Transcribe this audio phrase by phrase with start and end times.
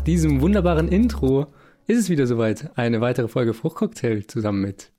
[0.00, 1.48] Nach diesem wunderbaren Intro
[1.86, 2.70] ist es wieder soweit.
[2.74, 4.90] Eine weitere Folge Fruchtcocktail zusammen mit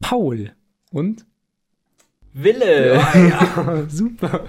[0.00, 0.52] Paul
[0.90, 1.26] und
[2.32, 2.94] Wille.
[2.94, 4.46] Ja, ja super.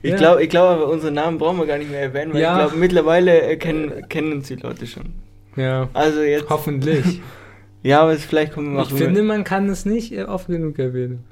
[0.00, 2.54] Ich glaube, ich glaub, aber unsere Namen brauchen wir gar nicht mehr erwähnen, weil Ja.
[2.54, 5.12] ich glaube, mittlerweile äh, kennen, kennen uns die Leute schon.
[5.56, 6.48] Ja, Also jetzt.
[6.48, 7.20] hoffentlich.
[7.82, 10.78] Ja, aber es, vielleicht kommen wir Ich finde, man kann es nicht äh, oft genug
[10.78, 11.24] erwähnen.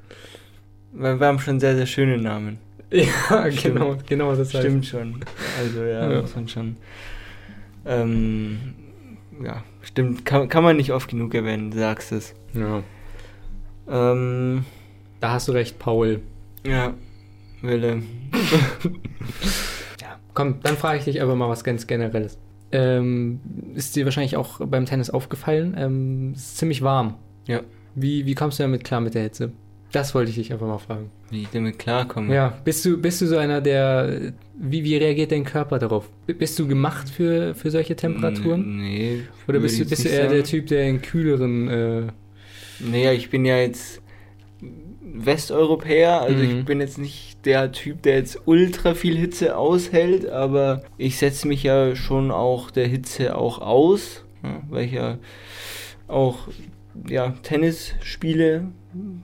[0.91, 2.59] Weil wir haben schon sehr, sehr schöne Namen.
[3.29, 3.75] Ja, Stimmt.
[3.75, 4.57] genau, genau das heißt.
[4.65, 5.21] Stimmt schon.
[5.59, 6.21] Also ja, Ja.
[6.21, 6.75] muss man schon.
[7.85, 8.59] Ähm,
[9.43, 10.25] ja, stimmt.
[10.25, 12.33] Kann, kann man nicht oft genug erwähnen, du sagst es.
[12.53, 12.83] Ja,
[13.87, 14.65] Ähm,
[15.21, 16.19] da hast du recht, Paul.
[16.65, 16.93] ja,
[17.61, 18.03] Wille.
[20.01, 22.37] Ja, komm, dann frage ich dich aber mal was ganz Generelles.
[22.71, 23.39] Ähm,
[23.75, 25.75] ist dir wahrscheinlich auch beim Tennis aufgefallen?
[25.77, 27.15] Ähm, es ist ziemlich warm.
[27.47, 27.61] Ja.
[27.95, 29.51] Wie, wie kommst du damit klar mit der Hitze?
[29.91, 31.09] Das wollte ich dich einfach mal fragen.
[31.29, 32.33] Wie ich damit klarkomme.
[32.33, 34.33] Ja, bist du, bist du so einer, der.
[34.55, 36.07] Wie, wie reagiert dein Körper darauf?
[36.27, 38.77] Bist du gemacht für, für solche Temperaturen?
[38.77, 39.23] Nee.
[39.47, 40.43] Oder würde bist du, bist du eher der sagen.
[40.45, 41.67] Typ, der in kühleren.
[41.67, 42.01] Äh,
[42.79, 44.01] Naja, ich bin ja jetzt
[45.13, 46.59] Westeuropäer, also Mhm.
[46.59, 51.47] ich bin jetzt nicht der Typ, der jetzt ultra viel Hitze aushält, aber ich setze
[51.47, 55.17] mich ja schon auch der Hitze auch aus, ja, weil ich ja
[56.07, 56.47] auch
[57.07, 58.67] ja, Tennis spiele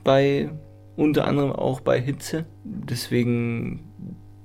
[0.03, 0.49] bei
[0.95, 2.45] unter anderem auch bei Hitze.
[2.63, 3.81] Deswegen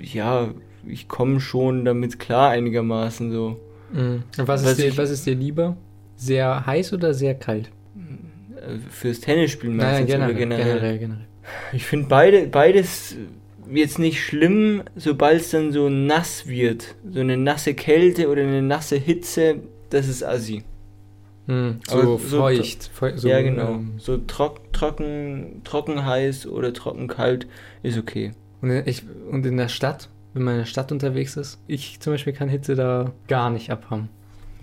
[0.01, 0.53] ja,
[0.87, 3.61] ich komme schon damit klar einigermaßen so.
[3.93, 4.23] mh.
[4.39, 5.77] was, ist dir, ich- was ist dir lieber?
[6.17, 7.71] Sehr heiß oder sehr kalt?
[8.57, 10.99] Äh, Fürs Tennisspielen meistens generell, oder generell, generell.
[10.99, 11.27] generell, generell.
[11.73, 13.17] Ich finde beide, beides
[13.73, 16.95] jetzt nicht schlimm, sobald es dann so nass wird.
[17.11, 19.57] So eine nasse Kälte oder eine nasse Hitze,
[19.91, 20.63] das ist assi.
[21.53, 22.91] Hm, Aber so, so- feucht.
[22.93, 23.73] feu- so, ja, genau.
[23.73, 27.47] ähm, so trock, trocken, trocken heiß oder trocken kalt
[27.83, 28.33] ist okay.
[28.61, 32.01] Und in, ich, und in der Stadt, wenn man in der Stadt unterwegs ist, ich
[32.01, 34.09] zum Beispiel kann Hitze da gar nicht abhaben.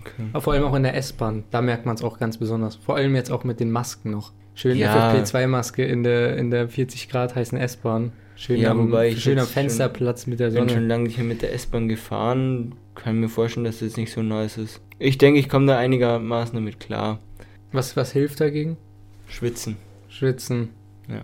[0.00, 0.24] okay.
[0.32, 2.76] Aber vor allem auch in der S-Bahn, da merkt man es auch ganz besonders.
[2.76, 4.32] Vor allem jetzt auch mit den Masken noch.
[4.54, 5.12] Schön Ja.
[5.12, 8.12] FFP2-Maske in der, in der 40 Grad heißen S-Bahn.
[8.40, 10.76] Schön, Ja, am, wobei ich schön am jetzt schon- Fensterplatz mit der Ich bin schon
[10.78, 10.86] Sonne.
[10.86, 12.74] lange nicht mehr mit der S-Bahn gefahren.
[12.94, 14.80] Kann mir vorstellen, dass das jetzt nicht so nice ist.
[14.98, 17.18] Ich denke, ich komme da einigermaßen damit klar.
[17.72, 18.78] Was, was hilft dagegen?
[19.28, 19.76] Schwitzen.
[20.08, 20.70] Schwitzen.
[21.06, 21.22] Ja.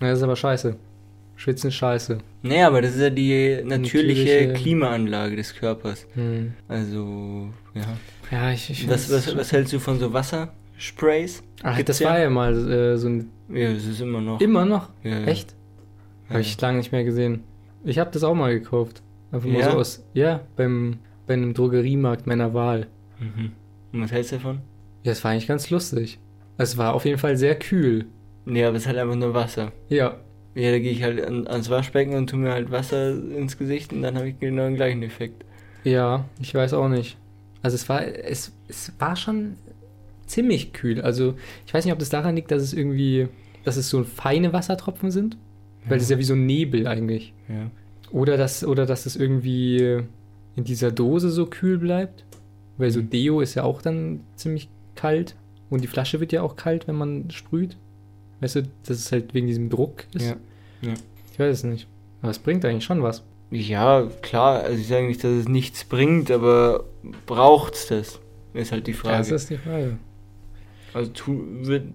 [0.00, 0.76] Na, das ist aber scheiße.
[1.36, 2.18] Schwitzen ist scheiße.
[2.42, 6.06] Naja, aber das ist ja die natürliche, Natürliche- Klimaanlage des Körpers.
[6.14, 6.54] Hm.
[6.68, 7.82] Also, ja.
[8.30, 11.42] Ja, ich, ich Was, was, was hältst du von so Wassersprays?
[11.62, 12.08] Ach, gibt's das ja?
[12.08, 13.30] war ja mal äh, so ein.
[13.52, 14.40] Ja, das ist immer noch.
[14.40, 14.88] Immer noch?
[15.04, 15.22] Ja.
[15.24, 15.54] Echt?
[16.28, 17.44] Ja, Habe ich lange nicht mehr gesehen.
[17.84, 19.02] Ich habe das auch mal gekauft.
[19.32, 19.70] Einfach mal Ja?
[19.72, 20.04] so aus.
[20.14, 22.86] Ja, beim, bei einem Drogeriemarkt meiner Wahl.
[23.20, 23.52] Mhm.
[23.92, 24.56] Und was hältst du davon?
[25.02, 26.18] Ja, das war eigentlich ganz lustig.
[26.58, 28.06] Es war auf jeden Fall sehr kühl.
[28.44, 29.72] Nee, aber es ist halt einfach nur Wasser.
[29.88, 30.16] Ja.
[30.54, 33.92] Ja, da gehe ich halt an, ans Waschbecken und tu mir halt Wasser ins Gesicht
[33.92, 35.44] und dann habe ich genau den gleichen Effekt.
[35.84, 37.18] Ja, ich weiß auch nicht.
[37.62, 39.56] Also es war, es, es war schon
[40.26, 41.00] ziemlich kühl.
[41.02, 41.34] Also
[41.66, 43.28] ich weiß nicht, ob das daran liegt, dass es irgendwie,
[43.64, 45.36] dass es so feine Wassertropfen sind.
[45.88, 47.32] Weil das ist ja wie so ein Nebel eigentlich.
[47.48, 47.70] Ja.
[48.10, 50.02] Oder dass, oder dass es irgendwie
[50.56, 52.24] in dieser Dose so kühl bleibt.
[52.78, 55.36] Weil so Deo ist ja auch dann ziemlich kalt.
[55.70, 57.76] Und die Flasche wird ja auch kalt, wenn man sprüht.
[58.40, 60.26] Weißt du, dass es halt wegen diesem Druck ist.
[60.26, 60.36] Ja.
[60.82, 60.94] Ja.
[61.32, 61.88] Ich weiß es nicht.
[62.22, 63.24] Aber es bringt eigentlich schon was.
[63.50, 66.84] Ja, klar, also ich sage nicht, dass es nichts bringt, aber
[67.26, 68.20] braucht's das?
[68.54, 69.18] Ist halt die Frage.
[69.18, 69.98] Das ist die Frage.
[70.92, 71.92] Also tu, wird,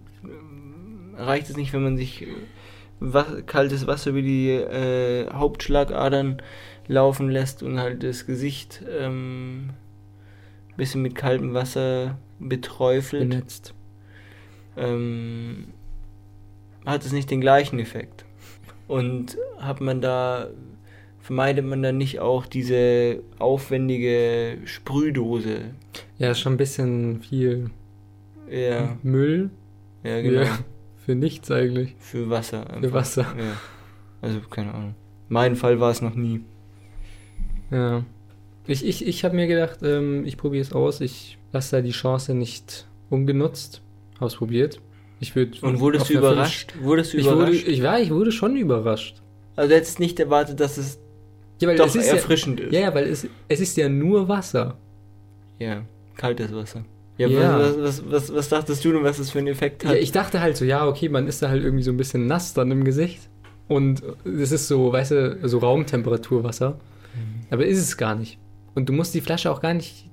[1.18, 2.25] reicht es nicht, wenn man sich
[3.01, 6.41] wa kaltes Wasser über die äh, Hauptschlagadern
[6.88, 9.72] laufen lässt und halt das Gesicht ähm,
[10.78, 13.73] bisschen mit kaltem Wasser beträufelt, Benetzt.
[14.78, 15.67] ähm,
[16.85, 18.25] hat es nicht den gleichen Effekt.
[18.88, 20.47] Und hat man da,
[21.20, 25.72] vermeidet man dann nicht auch diese aufwendige Sprühdose?
[26.17, 27.70] Ja, schon ein bisschen viel
[28.49, 29.49] Ja, Müll.
[30.03, 30.41] ja genau.
[30.41, 30.59] Ja,
[31.05, 31.95] für nichts eigentlich.
[31.99, 32.65] Für Wasser.
[32.65, 32.93] Für einfach.
[32.93, 33.21] Wasser.
[33.37, 33.57] Ja.
[34.21, 34.95] Also, keine Ahnung.
[35.29, 36.41] Mein Fall war es noch nie.
[37.71, 38.03] Ja.
[38.67, 41.01] Ich, ich, ich habe mir gedacht, ähm, ich probiere es aus.
[41.01, 43.81] Ich lasse da die Chance nicht ungenutzt.
[44.19, 44.79] Ausprobiert.
[45.19, 45.57] Ich würde.
[45.61, 46.73] Und wurdest du überrascht?
[46.81, 47.67] Wurdest du Ich wurde, überrascht?
[47.67, 49.21] ich, war, ich wurde schon überrascht.
[49.55, 50.99] also, hättest nicht erwartet, dass es
[51.59, 52.71] Ja, weil doch es ist ja, erfrischend ist.
[52.73, 54.77] ja, ja, weil es, es ist ja nur Wasser.
[55.57, 55.83] Ja,
[56.15, 56.85] kaltes Wasser.
[57.29, 57.59] Ja, Ja.
[57.59, 59.94] Was, was, was, was dachtest du denn, was das für einen Effekt hat?
[59.94, 62.28] Ja, ich dachte halt so, ja, okay, man ist da halt irgendwie so ein bisschen
[62.28, 63.22] nass dann im Gesicht.
[63.68, 66.72] Und es ist so, weißt du, so Raumtemperaturwasser.
[66.72, 67.46] Mhm.
[67.52, 68.38] Aber ist es gar nicht.
[68.76, 70.09] Und du musst die Flasche auch gar nicht,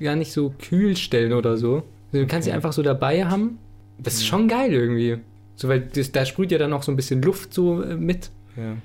[0.00, 1.82] gar nicht so kühl stellen oder so.
[2.12, 2.56] Du kannst sie Okay.
[2.56, 3.58] einfach so dabei haben.
[3.98, 4.26] Das ist Mhm.
[4.26, 5.18] schon geil irgendwie.
[5.56, 8.30] So, weil das, da sprüht ja dann auch so ein bisschen Luft so äh, mit.
[8.56, 8.76] ja.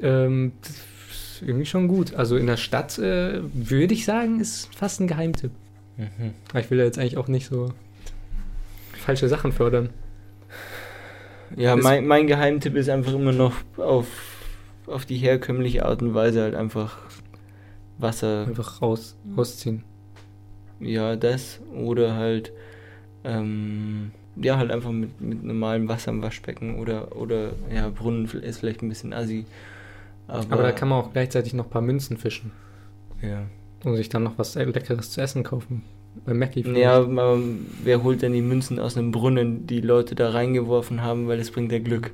[0.00, 0.52] Ähm,
[1.10, 2.14] ist irgendwie schon gut.
[2.14, 5.52] Also in der Stadt äh, würde ich sagen, ist fast ein Geheimtipp.
[5.96, 6.34] Mhm.
[6.50, 7.72] Aber ich will da jetzt eigentlich auch nicht so
[8.92, 9.90] falsche Sachen fördern.
[11.56, 14.06] Ja, mein, mein Geheimtipp ist einfach immer noch auf,
[14.86, 16.98] auf die herkömmliche Art und Weise halt einfach
[17.98, 19.84] Wasser, Einfach raus, rausziehen.
[20.80, 22.52] ja, das oder halt,
[23.22, 28.58] ähm, ja, halt einfach mit, mit normalem Wasser im Waschbecken oder, oder, ja, Brunnen ist
[28.58, 29.46] vielleicht ein bisschen assi.
[30.26, 32.50] Aber, Aber da kann man auch gleichzeitig noch ein paar Münzen fischen
[33.22, 33.46] ja.
[33.84, 35.82] Und sich dann noch was Leckeres zu essen kaufen.
[36.24, 36.80] Bei Mackie vielleicht.
[36.80, 37.38] Ja, aber
[37.82, 41.50] wer holt denn die Münzen aus einem Brunnen, die Leute da reingeworfen haben, weil es
[41.50, 42.12] bringt ja Glück.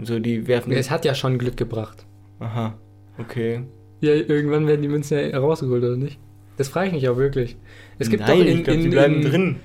[0.00, 0.72] So, die werfen.
[0.72, 2.04] Es hat ja schon Glück gebracht.
[2.40, 2.74] Aha,
[3.18, 3.62] okay.
[4.00, 6.18] Ja, irgendwann werden die Münzen ja rausgeholt, oder nicht?
[6.56, 7.56] Das frage ich mich auch wirklich.
[7.98, 9.56] Es gibt Nein, doch in, ich glaube, die in, bleiben in, drin.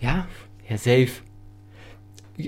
[0.00, 0.26] Ja,
[0.68, 1.10] Ja, safe.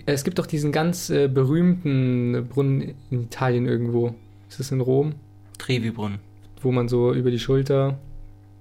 [0.07, 4.15] es gibt doch diesen ganz äh, berühmten Brunnen in Italien irgendwo.
[4.49, 5.15] Ist das in Rom?
[5.59, 6.19] Trevi-Brunnen.
[6.61, 7.99] Wo man so über die Schulter.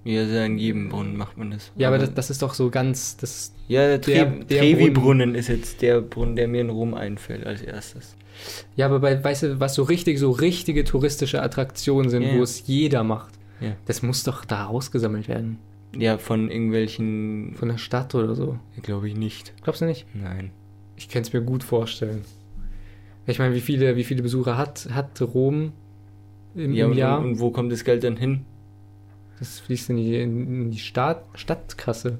[0.04, 1.72] Ja, also in jedem Brunnen macht man das.
[1.76, 3.16] Ja, aber das, das ist doch so ganz.
[3.16, 7.46] Das, ja, der, Tre der Trevi-Brunnen ist jetzt der Brunnen, der mir in Rom einfällt
[7.46, 8.14] als erstes.
[8.76, 12.34] ja, aber bei, weißt du, was so richtig, so richtige touristische Attraktionen sind, Ja.
[12.36, 13.76] wo es jeder macht, Ja.
[13.86, 15.58] das muss doch da ausgesammelt werden.
[15.96, 17.54] Ja, von irgendwelchen.
[17.54, 18.58] Von der Stadt oder so.
[18.82, 19.54] Glaube ich nicht.
[19.62, 20.06] Glaubst du nicht?
[20.12, 20.50] Nein.
[20.96, 22.22] Ich kann es mir gut vorstellen.
[23.26, 25.72] Ich meine, wie viele, wie viele Besucher hat, hat Rom
[26.54, 27.20] im, Ja, im und, Jahr?
[27.20, 28.44] und wo kommt das Geld dann hin?
[29.38, 32.18] Das fließt in die, in die Staat, Stadtkasse.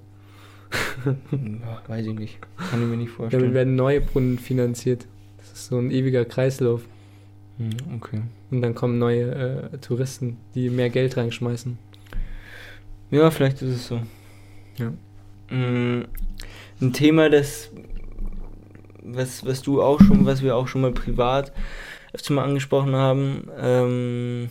[1.30, 2.38] Hm, Weiß ich nicht.
[2.70, 3.54] Kann ich mir nicht Damit vorstellen.
[3.54, 5.06] werden neue Brunnen finanziert.
[5.38, 6.82] Das ist so ein ewiger Kreislauf.
[7.58, 8.22] Hm, okay.
[8.50, 11.78] Und dann kommen neue äh, Touristen, die mehr Geld reinschmeißen.
[13.10, 14.00] Ja, vielleicht ist es so.
[14.78, 14.92] Ja.
[15.54, 16.06] Mm,
[16.80, 17.70] Ein Thema, das
[19.06, 21.52] was, was du auch schon, was wir auch schon mal privat
[22.14, 24.48] öfter mal angesprochen haben, ähm,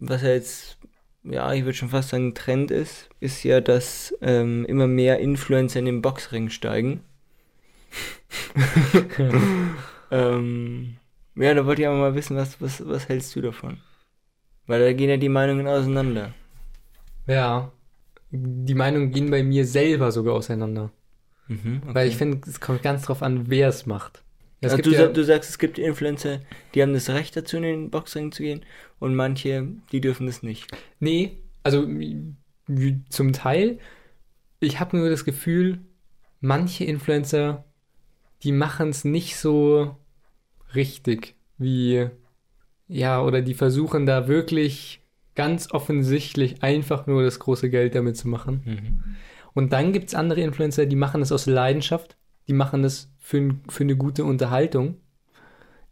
[0.00, 0.76] was ja jetzt,
[1.24, 5.78] ja, ich würde schon fast sagen, Trend ist, ist ja, dass ähm, immer mehr Influencer
[5.78, 7.00] in den Boxring steigen.
[10.10, 10.96] ähm,
[11.36, 13.78] ja, da wollte ich aber mal wissen, was, was, was hältst du davon?
[14.66, 16.34] Weil da gehen ja die Meinungen auseinander.
[17.26, 17.72] Ja.
[18.30, 20.90] Die Meinungen gehen bei mir selber sogar auseinander.
[21.48, 24.22] Mhm, Weil ich finde, es kommt ganz drauf an, wer es macht.
[24.60, 26.40] Es Also du, ja, du sagst, es gibt Influencer,
[26.74, 28.64] die haben das Recht dazu, in den Boxring zu gehen
[28.98, 30.66] und manche, die dürfen das nicht.
[31.00, 31.86] Nee, also
[33.08, 33.78] zum Teil.
[34.60, 35.80] Ich habe nur das Gefühl,
[36.40, 37.64] manche Influencer,
[38.42, 39.96] die machen es nicht so
[40.74, 42.08] richtig, wie,
[42.88, 45.00] ja, oder die versuchen da wirklich
[45.34, 48.62] ganz offensichtlich einfach nur das große Geld damit zu machen.
[49.52, 52.16] Und dann gibt es andere Influencer, die machen es aus Leidenschaft,
[52.48, 54.98] die machen es für, für eine gute Unterhaltung,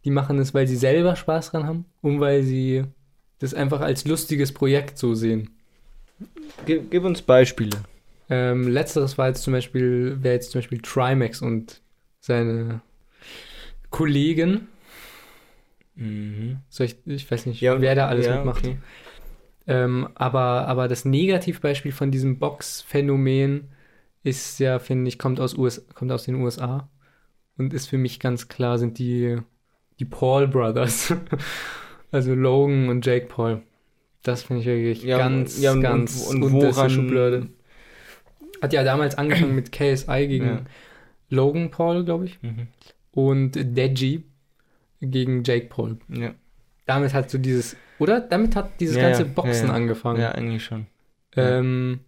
[0.05, 2.83] die machen es, weil sie selber Spaß dran haben und weil sie
[3.39, 5.51] das einfach als lustiges Projekt so sehen.
[6.65, 7.83] Gib, gib uns Beispiele.
[8.29, 11.81] Ähm, letzteres war jetzt zum Beispiel, wäre jetzt zum Beispiel Trimax und
[12.19, 12.81] seine
[13.89, 14.67] Kollegen.
[16.69, 18.59] So ich, ich weiß nicht, wer da alles ja, mitmacht.
[18.59, 18.77] okay.
[19.67, 23.69] Ähm, aber, aber das Negativbeispiel von diesem Box-Phänomen
[24.23, 26.89] ist ja, finde ich, kommt aus, US, kommt aus den USA
[27.57, 29.37] und ist für mich ganz klar, sind die,
[29.99, 31.13] die Paul Brothers.
[32.11, 33.61] also Logan und Jake Paul.
[34.23, 37.47] Das finde ich wirklich Ja, ganz, ja, und- ganz und- und woran- Schublade.
[38.61, 40.61] Hat ja damals angefangen mit KSI gegen Ja.
[41.29, 42.67] Logan Paul, glaube ich, Mhm.
[43.11, 44.23] und Deji
[45.01, 45.97] gegen Jake Paul.
[46.07, 46.31] Ja.
[46.85, 48.21] Damit hat so dieses, oder?
[48.21, 50.21] Damit hat dieses Ja, ganze Boxen angefangen.
[50.21, 50.85] ja, eigentlich schon.
[51.35, 51.99] Ähm,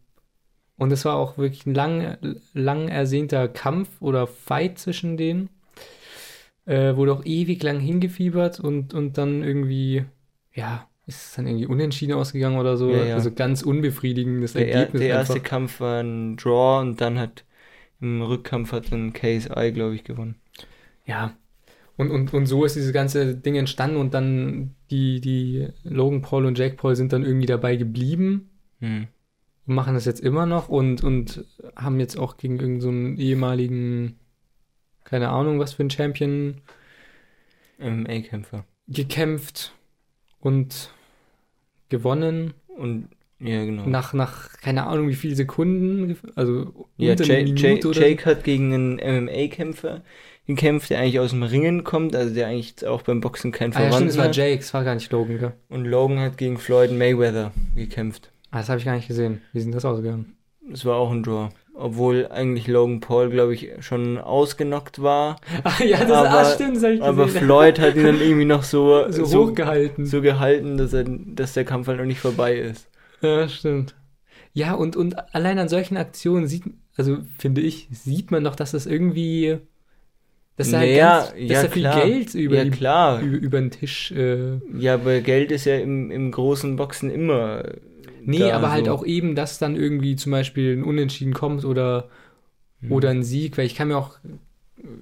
[0.78, 2.18] und es war auch wirklich ein lang,
[2.54, 5.50] lang ersehnter Kampf oder Fight zwischen denen.
[6.66, 10.06] Äh, wurde auch ewig lang hingefiebert und, und dann irgendwie,
[10.54, 12.90] ja, ist es dann irgendwie unentschieden ausgegangen oder so.
[12.92, 13.16] Ja, ja.
[13.16, 15.00] Also ganz unbefriedigendes Der, er, Ergebnis.
[15.02, 15.50] der erste einfach.
[15.50, 17.46] Kampf war ein Draw und dann hat
[18.02, 20.36] im Rückkampf hat dann KSI, glaube ich, gewonnen.
[21.06, 21.38] Ja.
[21.98, 26.46] Und, und, und so ist dieses ganze Ding entstanden und dann die, die Logan Paul
[26.46, 28.50] und Jake Paul sind dann irgendwie dabei geblieben
[28.82, 29.08] Hm.
[29.66, 31.46] und machen das jetzt immer noch und, und
[31.76, 34.20] haben jetzt auch gegen irgendeinen so einen ehemaligen,
[35.06, 36.62] keine Ahnung, was für ein Champion
[37.80, 38.66] MMA-Kämpfer.
[38.88, 39.74] gekämpft
[40.42, 40.92] und
[41.90, 42.54] gewonnen.
[42.68, 43.08] Und
[43.40, 43.86] ja, genau.
[43.86, 50.04] Nach, nach, keine Ahnung, wie viele Sekunden, also ja, Jake, Jake, hat gegen einen MMA-Kämpfer
[50.48, 53.80] gekämpft, der eigentlich aus dem Ringen kommt, also der eigentlich auch beim Boxen keinen so.
[53.80, 54.32] Ah ja, stimmt, es war.
[54.32, 55.54] Jake, es war gar nicht Logan, gell?
[55.70, 58.32] Und Logan hat gegen Floyd Mayweather gekämpft.
[58.52, 59.42] Ah, das habe ich gar nicht gesehen.
[59.54, 60.36] Wie sind das ausgegangen?
[60.70, 61.50] Das war auch ein Draw.
[61.78, 65.36] Obwohl eigentlich Logan Paul, glaube ich, schon ausgenockt war.
[65.64, 67.44] Ah, ja, das Aber- ah, stimmt, das hab ich Aber gesehen.
[67.44, 70.06] Floyd hat ihn dann irgendwie noch so, so, so, hochgehalten.
[70.06, 72.88] so gehalten, dass, er, dass der Kampf halt noch nicht vorbei ist.
[73.22, 73.94] Ja, stimmt.
[74.54, 76.64] Ja, und, und allein an solchen Aktionen sieht,
[76.96, 79.58] also finde ich, sieht man doch, dass das irgendwie,
[80.56, 82.06] dass da, halt Naja, ganz, dass ja, da viel klar.
[82.06, 82.70] Geld über, ja, die,
[83.26, 87.64] über, über den Tisch, äh, Ja, aber Geld ist ja im, im großen Boxen immer.
[88.26, 88.92] Nee, da aber halt so.
[88.92, 92.10] auch eben, dass dann irgendwie zum Beispiel ein Unentschieden kommt oder,
[92.82, 92.92] Hm.
[92.92, 94.18] oder ein Sieg, weil ich kann mir auch,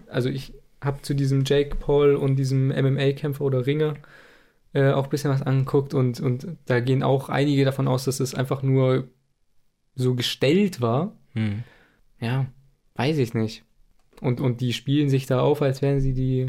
[0.07, 3.95] also ich habe zu diesem Jake Paul und diesem MMA-Kämpfer oder Ringer
[4.73, 8.19] äh, auch ein bisschen was angeguckt und, und da gehen auch einige davon aus, dass
[8.19, 9.07] es einfach nur
[9.95, 11.15] so gestellt war.
[11.33, 11.63] Hm.
[12.19, 12.47] Ja,
[12.95, 13.63] weiß ich nicht.
[14.21, 16.47] Und, und die spielen sich da auf, als wären sie die,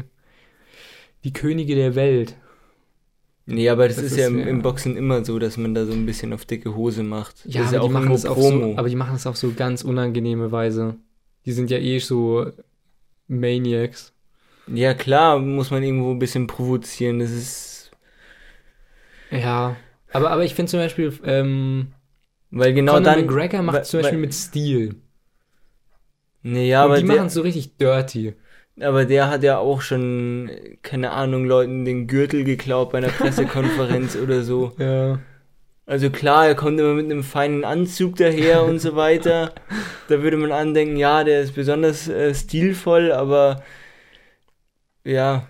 [1.23, 2.35] die Könige der Welt.
[3.47, 5.75] Nee, aber das, Das ist, ist ja im, ja- im Boxen immer so, dass man
[5.75, 7.45] da so ein bisschen auf dicke Hose macht.
[7.45, 9.27] Ja, das ist ja aber, auch die machen das auf so, aber die machen es
[9.27, 10.95] auf so ganz unangenehme Weise.
[11.45, 12.51] Die sind ja eh so
[13.27, 14.13] Maniacs.
[14.67, 17.19] ja, klar, muss man irgendwo ein bisschen provozieren.
[17.19, 17.91] Das ist.
[19.29, 19.75] Ja.
[20.11, 21.87] Aber, aber ich finde zum Beispiel, ähm,
[22.49, 23.25] Weil genau Conor dann.
[23.25, 24.95] McGregor macht weil- zum Beispiel weil- mit Stil.
[26.41, 28.33] Nee, ja, und aber die machen es so richtig dirty.
[28.79, 30.49] Aber der hat ja auch schon,
[30.81, 34.73] keine Ahnung, Leuten den Gürtel geklaut bei einer Pressekonferenz oder so.
[34.77, 35.19] Ja.
[35.85, 39.53] Also klar, er kommt immer mit einem feinen Anzug daher und so weiter.
[40.07, 43.63] Da würde man andenken, ja, der ist besonders äh, stilvoll, aber
[45.03, 45.47] ja,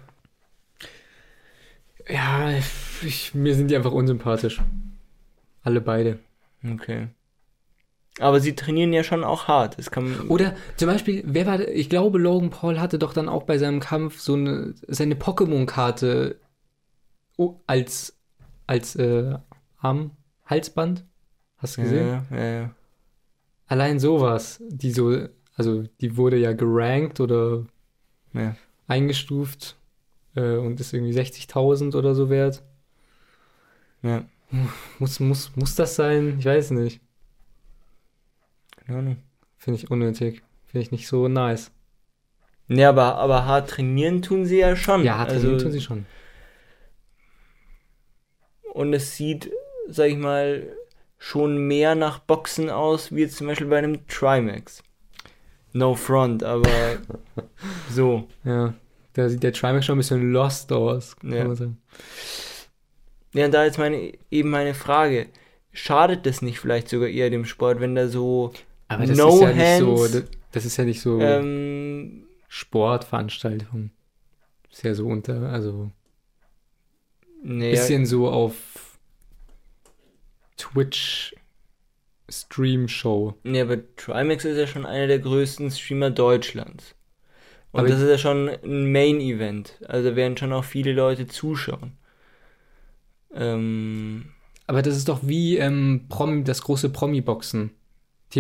[2.08, 2.52] Ja,
[3.04, 4.62] ich, mir sind die einfach unsympathisch.
[5.64, 6.20] Alle beide.
[6.64, 7.08] okay.
[8.20, 9.78] Aber sie trainieren ja schon auch hart.
[9.78, 13.44] Das kann Oder zum Beispiel, wer war, ich glaube, Logan Paul hatte doch dann auch
[13.44, 16.40] bei seinem Kampf so eine, seine Pokémon-Karte
[17.68, 18.16] als,
[18.68, 19.38] als äh,
[19.80, 20.12] Arm,
[20.46, 21.06] Halsband.
[21.58, 22.08] Hast du gesehen?
[22.08, 22.76] ja, ja, ja.
[23.68, 27.66] Allein sowas, die so, also die wurde ja gerankt oder
[28.34, 28.56] ja.
[28.88, 29.76] eingestuft
[30.36, 32.64] äh, und ist irgendwie 60.000 oder so wert.
[34.02, 34.24] ja.
[35.00, 36.38] Muss, muss, muss das sein?
[36.40, 37.02] Ich weiß nicht.
[38.86, 39.18] Keine Ahnung.
[39.58, 40.42] Finde ich unnötig.
[40.66, 41.72] Finde ich nicht so nice.
[42.68, 45.04] Nee, aber, aber hart trainieren tun sie ja schon.
[45.04, 46.06] Ja, also, also, tun sie schon.
[48.74, 49.52] Und es sieht,
[49.88, 50.68] sag ich mal,
[51.18, 54.84] schon mehr nach Boxen aus, wie jetzt zum Beispiel bei einem Trimax.
[55.74, 56.70] No front, aber
[57.92, 58.28] so.
[58.44, 58.74] Ja,
[59.14, 61.46] da sieht der Trimax schon ein bisschen lost aus, kann Ja.
[61.46, 61.78] man sagen.
[63.34, 65.28] Ja, und da jetzt meine, eben meine Frage.
[65.72, 68.54] Schadet das nicht vielleicht sogar eher dem Sport, wenn da so
[68.88, 73.92] Aber das No ist ja nicht so, hands, das, ist ja nicht so ähm, Sportveranstaltung.
[74.72, 75.92] Ist ja so unter, also
[77.42, 78.56] nee, bisschen so auf
[80.58, 81.36] Twitch
[82.30, 83.36] Stream Show.
[83.44, 86.96] nee, aber Trimax ist ja schon einer der größten Streamer Deutschlands.
[87.72, 89.80] Und Aber das ist ja schon ein Main-Event.
[89.88, 91.98] Also da werden schon auch viele Leute zuschauen.
[93.34, 94.28] Ähm,
[94.66, 97.72] Aber das ist doch wie ähm, Promi, das große Promi-Boxen.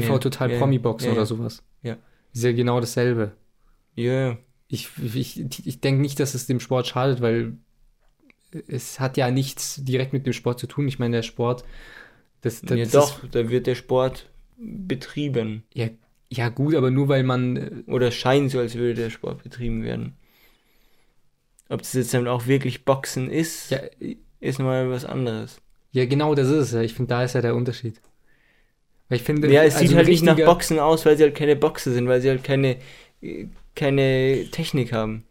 [0.01, 1.63] TV Ja, Total ja, Promi-Boxen ja, oder sowas.
[1.83, 1.97] Ja.
[2.33, 3.31] Ist ja genau dasselbe.
[3.95, 4.37] ja,
[4.67, 7.57] Ich, ich, ich denke nicht, dass es dem Sport schadet, weil
[8.67, 10.87] es hat ja nichts direkt mit dem Sport zu tun.
[10.87, 11.63] Ich meine, der Sport,
[12.41, 15.63] das, das, ja doch, Ist, da wird der Sport betrieben.
[15.73, 15.89] ja,
[16.31, 17.55] ja, gut, aber nur weil man.
[17.55, 20.15] äh, Oder es scheint so, als würde der Sport betrieben werden.
[21.69, 23.79] Ob das jetzt dann auch wirklich Boxen ist, Ja,
[24.39, 25.61] ist nochmal was anderes.
[25.91, 26.81] ja, genau, das ist es ja.
[26.81, 28.01] Ich finde, da ist ja der Unterschied.
[29.09, 31.35] Weil ich finde, Ja, es also sieht halt nicht nach Boxen aus, weil sie halt
[31.35, 32.77] keine Boxer sind, weil sie halt keine,
[33.75, 35.25] keine Technik haben.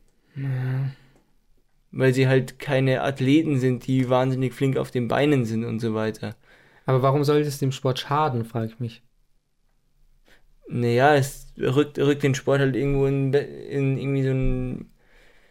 [1.93, 5.95] Weil sie halt keine Athleten sind, die wahnsinnig flink auf den Beinen sind und so
[5.95, 6.37] weiter.
[6.87, 9.03] Aber warum sollte es dem Sport schaden, frage ich mich.
[10.69, 14.91] Naja, es rückt, rückt den Sport halt irgendwo in, in irgendwie so ein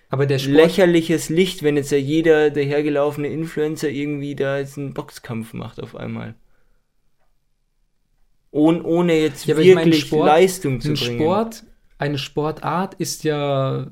[0.10, 0.80] Aber der Sport.
[0.80, 5.96] lächerliches Licht, wenn jetzt ja jeder dahergelaufene Influencer irgendwie da jetzt einen Boxkampf macht auf
[5.96, 6.36] einmal.
[8.54, 11.20] Ohne, ohne jetzt Ja, aber ich meine, wirklich Sport- Leistung zu ein bringen.
[11.20, 11.64] Sport,
[11.98, 13.88] eine Sportart ist ja.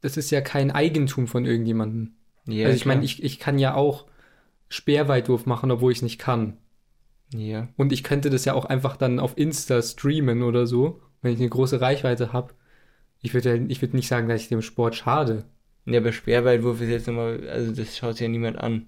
[0.00, 2.14] Das ist ja kein Eigentum von irgendjemandem.
[2.46, 4.06] Ja, also ich meine, ich, ich kann ja auch
[4.68, 6.56] Speerweitwurf machen, obwohl ich es nicht kann.
[7.32, 7.68] Ja.
[7.76, 11.38] Und ich könnte das ja auch einfach dann auf Insta streamen oder so, wenn ich
[11.38, 12.54] eine große Reichweite habe.
[13.20, 15.44] Ich würde ja, ich würde nicht sagen, dass ich dem Sport schade.
[15.84, 18.86] Ja, aber Speerweitwurf ist jetzt nochmal, also das schaut ja niemand an.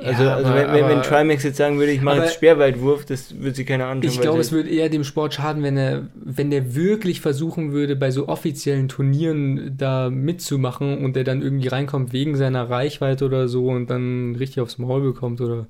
[0.00, 3.04] Ja, Also, also aber- wenn, wenn, wenn Trimax jetzt sagen würde, ich mache jetzt Speerweitwurf,
[3.04, 4.10] das würde sich keiner anschauen.
[4.10, 7.94] Ich glaube, es würde eher dem Sport schaden, wenn er, wenn der wirklich versuchen würde,
[7.94, 13.46] bei so offiziellen Turnieren da mitzumachen und der dann irgendwie reinkommt wegen seiner Reichweite oder
[13.48, 15.66] so und dann richtig aufs Maul bekommt oder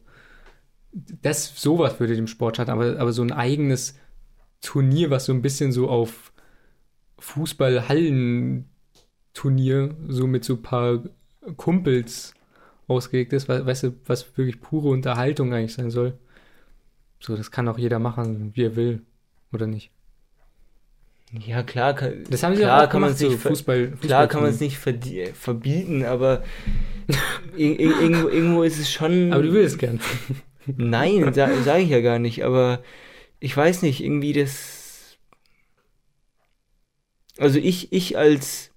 [1.23, 3.99] das sowas würde dem Sport schaden, aber, aber so ein eigenes
[4.61, 6.33] Turnier, was so ein bisschen so auf
[7.19, 11.01] Fußball-Hallen-Turnier, so mit so ein paar
[11.57, 12.35] Kumpels
[12.89, 16.15] ausgelegt ist, we- weißt du, was wirklich pure Unterhaltung eigentlich sein soll.
[17.21, 19.03] So, das kann auch jeder machen, wie er will,
[19.53, 19.91] oder nicht?
[21.47, 24.27] Ja, klar, kann, Das haben sie klar auch kann man es nicht ver- Fußball, Klar
[24.27, 26.43] kann man es nicht verbieten, aber
[27.57, 29.33] ir- ir- irgendwo, irgendwo ist es schon.
[29.33, 30.01] Aber du willst gern.
[30.67, 32.83] Nein, sa sage ich ja gar nicht, aber
[33.41, 35.17] ich weiß nicht, irgendwie das.
[37.39, 38.72] Also ich, ich als.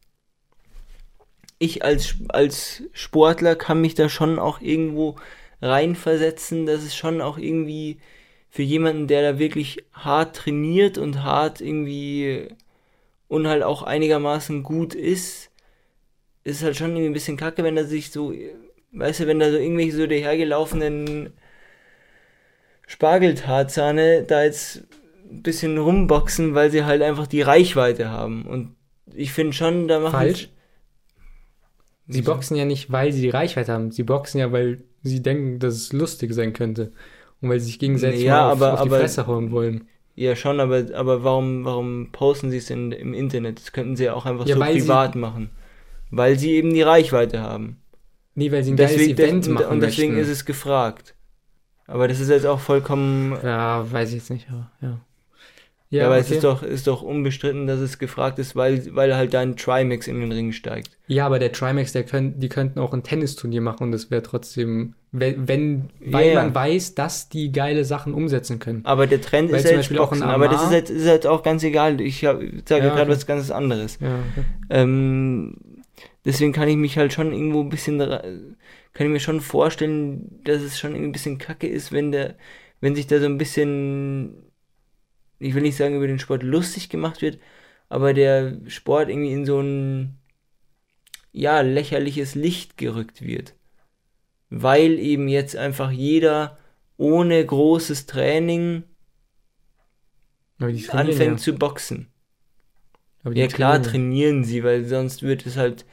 [1.58, 5.16] Ich als, als Sportler kann mich da schon auch irgendwo
[5.62, 8.00] reinversetzen, dass es schon auch irgendwie
[8.50, 12.50] für jemanden, der da wirklich hart trainiert und hart irgendwie
[13.28, 15.50] und halt auch einigermaßen gut ist,
[16.44, 18.34] ist halt schon irgendwie ein bisschen kacke, wenn er sich so,
[18.92, 21.34] weißt du, wenn da so irgendwelche so dahergelaufenen
[22.88, 24.84] Spargeltarzane da jetzt
[25.30, 28.46] ein bisschen rumboxen, weil sie halt einfach die Reichweite haben.
[28.46, 28.76] Und
[29.14, 30.50] ich finde schon, da machen Falsch.
[32.08, 33.92] Sie boxen ja nicht, weil sie die Reichweite haben.
[33.92, 36.92] Sie boxen ja, weil sie denken, dass es lustig sein könnte.
[37.42, 39.88] Und weil sie sich gegenseitig Ja, mal auf, aber- auf die aber- Fresse hauen wollen.
[40.16, 43.60] Ja, schon, aber, aber warum, warum posten sie es denn im Internet?
[43.60, 45.50] Das könnten sie ja auch einfach Ja, so weil sie- privat machen.
[46.12, 47.78] Weil sie eben die Reichweite haben.
[48.36, 50.30] Nee, weil sie ein geiles Deswegen, Event des- machen und deswegen möchten.
[50.32, 51.16] ist es gefragt.
[51.88, 53.36] Aber das ist jetzt auch vollkommen.
[53.44, 55.00] Ja, weiß ich jetzt nicht, aber ja.
[55.92, 56.36] Ja, aber es okay.
[56.36, 60.20] ist doch, ist doch unbestritten, dass es gefragt ist, weil, weil halt dein Trimax in
[60.20, 60.90] den Ring steigt.
[61.08, 64.24] Ja, aber der Trimax, der könnt, die könnten auch ein Tennisturnier machen und das wäre
[64.24, 66.42] trotzdem, wenn, wenn weil Ja.
[66.44, 68.82] man weiß, dass die geile Sachen umsetzen können.
[68.84, 70.24] Aber der Trend Weil ist ja jetzt Beispiel auch ein Boxen.
[70.34, 72.02] Aber das ist jetzt, ist jetzt auch ganz egal.
[72.02, 73.12] Ich hab- sage Ja, gerade okay.
[73.12, 74.00] was ganz anderes.
[74.02, 74.46] Ja, okay.
[74.72, 75.56] Ähm,
[76.26, 78.26] deswegen kann ich mich halt schon irgendwo ein bisschen, kann
[78.98, 82.36] ich mir schon vorstellen, dass es schon irgendwie ein bisschen kacke ist, wenn der,
[82.82, 84.34] wenn sich da so ein bisschen,
[85.40, 87.40] ich will nicht sagen über den Sport lustig gemacht wird,
[87.90, 90.18] aber der Sport irgendwie in so ein,
[91.32, 93.56] ja, lächerliches Licht gerückt wird.
[94.50, 96.58] Weil eben jetzt einfach jeder
[96.98, 98.84] ohne großes Training
[100.58, 101.44] trainieren anfängt ja.
[101.44, 102.08] zu boxen.
[103.34, 105.86] Ja klar trainieren trainieren sie, weil sonst wird es halt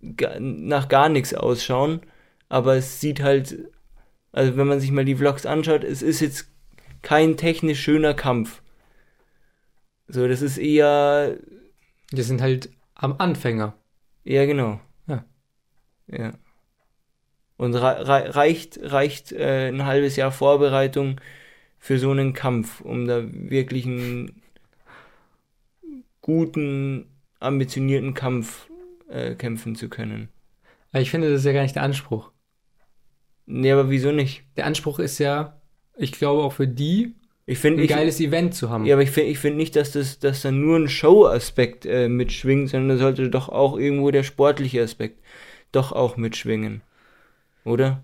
[0.00, 2.00] nach gar nichts ausschauen.
[2.48, 3.70] Aber es sieht halt,
[4.32, 6.50] also wenn man sich mal die Vlogs anschaut, es ist jetzt
[7.06, 8.62] kein technisch schöner Kampf.
[10.08, 11.36] So, das ist eher,
[12.10, 13.74] Die sind halt am Anfänger.
[14.24, 14.80] ja genau.
[15.06, 15.24] Ja.
[16.08, 16.32] Ja.
[17.56, 21.20] Und rei- rei- reicht, reicht äh, ein halbes Jahr Vorbereitung
[21.78, 24.42] für so einen Kampf, um da wirklich einen
[26.22, 27.06] guten,
[27.38, 28.68] ambitionierten Kampf
[29.08, 30.28] äh, kämpfen zu können.
[30.90, 32.32] Aber ich finde, das ist ja gar nicht der Anspruch.
[33.46, 34.42] Nee, aber wieso nicht?
[34.56, 35.60] Der Anspruch ist ja,
[35.96, 37.14] ich glaube auch für die,
[37.46, 38.84] Ich finde, ein ich, geiles Event zu haben.
[38.86, 42.08] ja, aber ich finde ich find nicht, dass das, dass da nur ein Show-Aspekt äh,
[42.08, 45.20] mitschwingt, sondern da sollte doch auch irgendwo der sportliche Aspekt
[45.72, 46.82] doch auch mitschwingen.
[47.64, 48.02] Oder?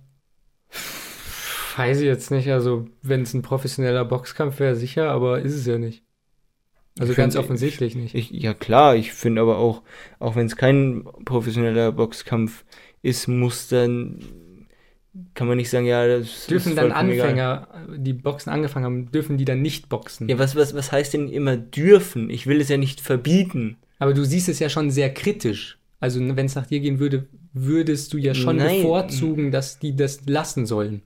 [1.76, 2.50] Weiß ich jetzt nicht.
[2.50, 6.02] Also, wenn es ein professioneller Boxkampf wäre, sicher, aber ist es ja nicht.
[6.98, 8.14] Also Ich ganz find- offensichtlich nicht.
[8.14, 9.82] Ich, ja klar, ich finde aber auch,
[10.18, 12.64] auch wenn es kein professioneller Boxkampf
[13.00, 14.18] ist, muss dann,
[15.34, 17.28] kann man nicht sagen, ja, das dürfen ist dann vollkommen egal.
[17.28, 20.28] Anfänger, die Boxen angefangen haben, dürfen die dann nicht boxen.
[20.28, 22.30] Ja, was, was, was heißt denn immer dürfen?
[22.30, 23.76] Ich will es ja nicht verbieten.
[23.98, 25.78] Aber du siehst es ja schon sehr kritisch.
[26.00, 28.82] Also wenn es nach dir gehen würde, würdest du ja schon Nein.
[28.82, 31.02] bevorzugen, dass die das lassen sollen.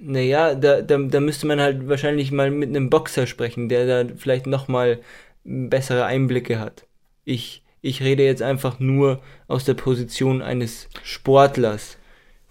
[0.00, 4.14] Naja, da, da, da müsste man halt wahrscheinlich mal mit einem Boxer sprechen, der da
[4.16, 5.00] vielleicht nochmal
[5.44, 6.86] bessere Einblicke hat.
[7.24, 11.96] Ich, ich rede jetzt einfach nur aus der Position eines Sportlers,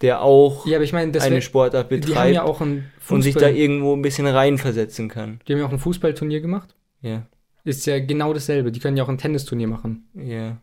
[0.03, 4.03] der auch Ja, ich meine, das eine Sportart betreibt ja und sich da irgendwo ein
[4.03, 5.39] bisschen reinversetzen kann.
[5.47, 6.75] die haben ja auch ein Fußballturnier gemacht.
[7.01, 7.25] Ja,
[7.63, 8.71] Ist ja genau dasselbe.
[8.71, 10.07] Die können ja auch ein Tennisturnier machen.
[10.13, 10.57] ja.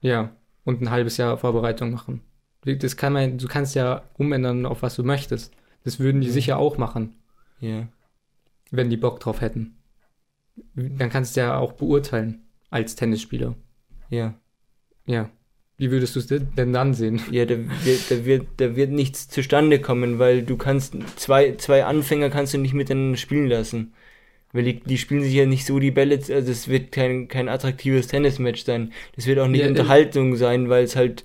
[0.00, 0.30] Ja.
[0.64, 2.20] Und ein halbes Jahr Vorbereitung machen.
[2.64, 5.52] Das kann man, du kannst ja umändern, auf was du möchtest.
[5.84, 6.32] Das würden die Mhm.
[6.32, 7.14] sicher auch machen,
[7.60, 7.88] Ja.
[8.70, 9.76] wenn die Bock drauf hätten.
[10.74, 13.54] Dann kannst du ja auch beurteilen als Tennisspieler.
[14.10, 14.34] Ja.
[15.06, 15.30] Ja.
[15.78, 17.20] Wie würdest du es denn dann sehen?
[17.30, 21.84] Ja, da wird, da wird, da wird nichts zustande kommen, weil du kannst zwei, zwei
[21.84, 23.94] Anfänger kannst du nicht miteinander spielen lassen.
[24.52, 27.48] Weil die, die spielen sich ja nicht so die Bälle, also es wird kein, kein
[27.48, 28.92] attraktives Tennismatch sein.
[29.14, 31.24] Das wird auch nicht Ja, äh, Unterhaltung sein, weil es halt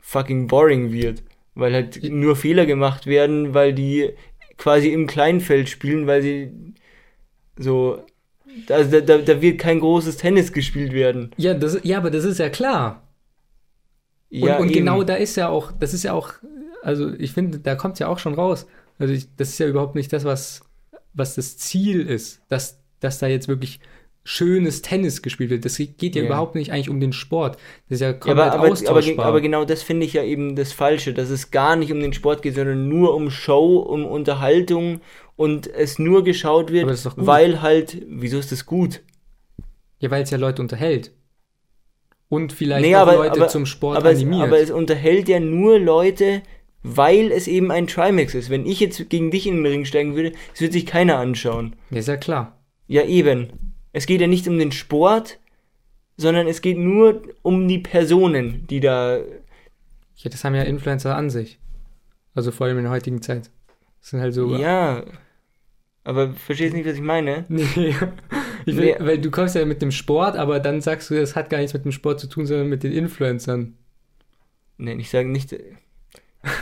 [0.00, 1.22] fucking boring wird.
[1.54, 4.10] Weil halt nur Fehler gemacht werden, weil die
[4.58, 6.50] quasi im Kleinfeld spielen, weil sie
[7.56, 8.04] so.
[8.68, 11.32] Also da, da, da wird kein großes Tennis gespielt werden.
[11.38, 13.08] Ja, das, ja, aber das ist ja klar.
[14.40, 16.32] Ja, und und genau da ist ja auch, das ist ja auch,
[16.82, 18.66] also ich finde, da kommt ja auch schon raus.
[18.98, 20.62] Also ich, das ist ja überhaupt nicht das, was
[21.14, 23.80] was das Ziel ist, dass, dass da jetzt wirklich
[24.24, 25.64] schönes Tennis gespielt wird.
[25.64, 26.26] Das geht ja, Ja.
[26.28, 27.56] überhaupt nicht eigentlich um den Sport.
[27.88, 29.26] Das ist ja Ja, komplett aber, aber, aber, austauschbar.
[29.26, 32.12] aber genau das finde ich ja eben das Falsche, dass es gar nicht um den
[32.14, 35.00] Sport geht, sondern nur um Show, um Unterhaltung
[35.36, 39.02] und es nur geschaut wird, Aber weil halt, wieso ist das gut?
[39.98, 41.12] ja, weil es ja Leute unterhält.
[42.32, 44.44] Und vielleicht Nee, auch aber- Leute aber- zum Sport aber es, animiert.
[44.48, 46.40] aber es unterhält ja nur Leute,
[46.82, 48.48] weil es eben ein Trimax ist.
[48.48, 51.76] Wenn ich jetzt gegen dich in den Ring steigen würde, das würde sich keiner anschauen.
[51.90, 52.56] ja, ist ja klar.
[52.88, 53.48] Ja, eben.
[53.92, 55.40] Es geht ja nicht um den Sport,
[56.16, 59.18] sondern es geht nur um die Personen, die da.
[59.18, 61.58] Ja, das haben ja Influencer an sich.
[62.34, 63.50] Also vor allem in der heutigen Zeit.
[64.00, 64.56] Das sind halt so.
[64.56, 65.04] Ja.
[66.04, 67.44] Aber verstehst nicht, was ich meine?
[67.50, 67.94] Nee.
[68.66, 69.06] Ich will, Nee.
[69.06, 71.72] Weil du kommst ja mit dem Sport, aber dann sagst du, das hat gar nichts
[71.74, 73.74] mit dem Sport zu tun, sondern mit den Influencern.
[74.78, 75.54] Nein, ich sage nicht.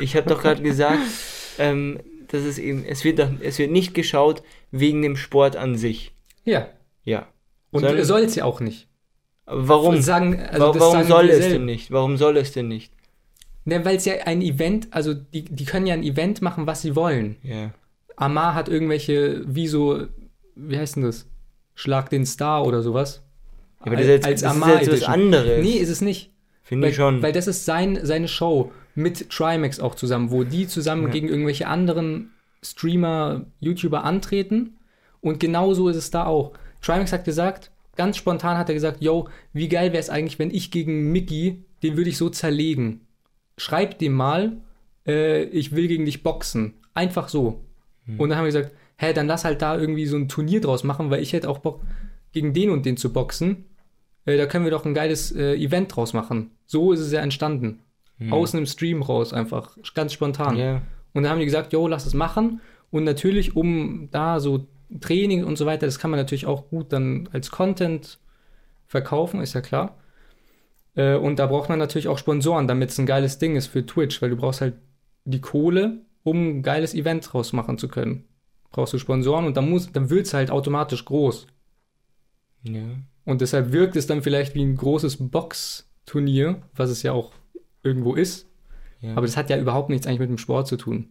[0.01, 1.01] Ich habe doch gerade gesagt,
[1.59, 2.85] ähm, dass es eben.
[2.85, 6.13] Es wird, es wird nicht geschaut wegen dem Sport an sich.
[6.45, 6.69] Ja.
[7.05, 7.29] Ja.
[7.71, 8.89] Und Soll- soll es ja auch nicht.
[9.47, 10.01] Warum?
[10.01, 11.91] Sagen, also warum sagen soll es denn nicht?
[11.91, 12.93] Warum soll es denn nicht?
[13.65, 16.83] Ne, weil es ja ein Event, also die, die können ja ein Event machen, was
[16.83, 17.37] sie wollen.
[17.43, 17.73] Ja.
[18.17, 20.07] Amar hat irgendwelche, wie so,
[20.55, 21.27] wie heißt denn das?
[21.75, 23.23] Schlag den Star oder sowas.
[23.81, 25.63] aber das ist jetzt, als das ist Amar jetzt was anderes.
[25.65, 26.31] Nee, ist es nicht.
[26.63, 27.23] Finde Weil, ich schon.
[27.23, 31.09] weil das ist sein, seine Show mit Trimax auch zusammen, wo die zusammen Ja.
[31.11, 32.31] gegen irgendwelche anderen
[32.63, 34.77] Streamer, YouTuber antreten.
[35.21, 36.53] Und genauso ist es da auch.
[36.83, 40.51] Trimax hat gesagt, ganz spontan hat er gesagt, yo, wie geil wäre es eigentlich, wenn
[40.51, 43.07] ich gegen Mickey, den würde ich so zerlegen.
[43.57, 44.59] Schreib dem mal,
[45.07, 46.75] äh, ich will gegen dich boxen.
[46.95, 47.65] Einfach so.
[48.07, 48.21] Hm.
[48.21, 50.85] Und dann haben wir gesagt, hä, dann lass halt da irgendwie so ein Turnier draus
[50.85, 51.81] machen, weil ich hätte auch Bock,
[52.33, 53.65] gegen den und den zu boxen.
[54.25, 56.53] Äh, da können wir doch ein geiles äh, Event draus machen.
[56.67, 57.81] So ist es ja entstanden.
[58.31, 60.59] Aus einem Stream raus, einfach ganz spontan.
[60.59, 60.83] Ja.
[61.15, 62.61] Und dann haben die gesagt, jo, lass es machen.
[62.91, 64.67] Und natürlich, um da so
[65.01, 68.19] Training und so weiter, das kann man natürlich auch gut dann als Content
[68.87, 69.97] verkaufen, ist ja klar.
[70.97, 73.87] Äh, und da braucht man natürlich auch Sponsoren, damit es ein geiles Ding ist für
[73.87, 74.75] Twitch, weil du brauchst halt
[75.25, 78.25] die Kohle, um ein geiles Event draus machen zu können.
[78.71, 81.47] Brauchst du Sponsoren und dann, muss, dann wird es halt automatisch groß.
[82.63, 82.83] ja.
[83.27, 87.33] Und deshalb wirkt es dann vielleicht wie ein großes Boxturnier, was es ja auch
[87.83, 88.49] irgendwo ist.
[89.01, 89.13] Ja.
[89.13, 91.11] Aber das hat ja überhaupt nichts eigentlich mit dem Sport zu tun.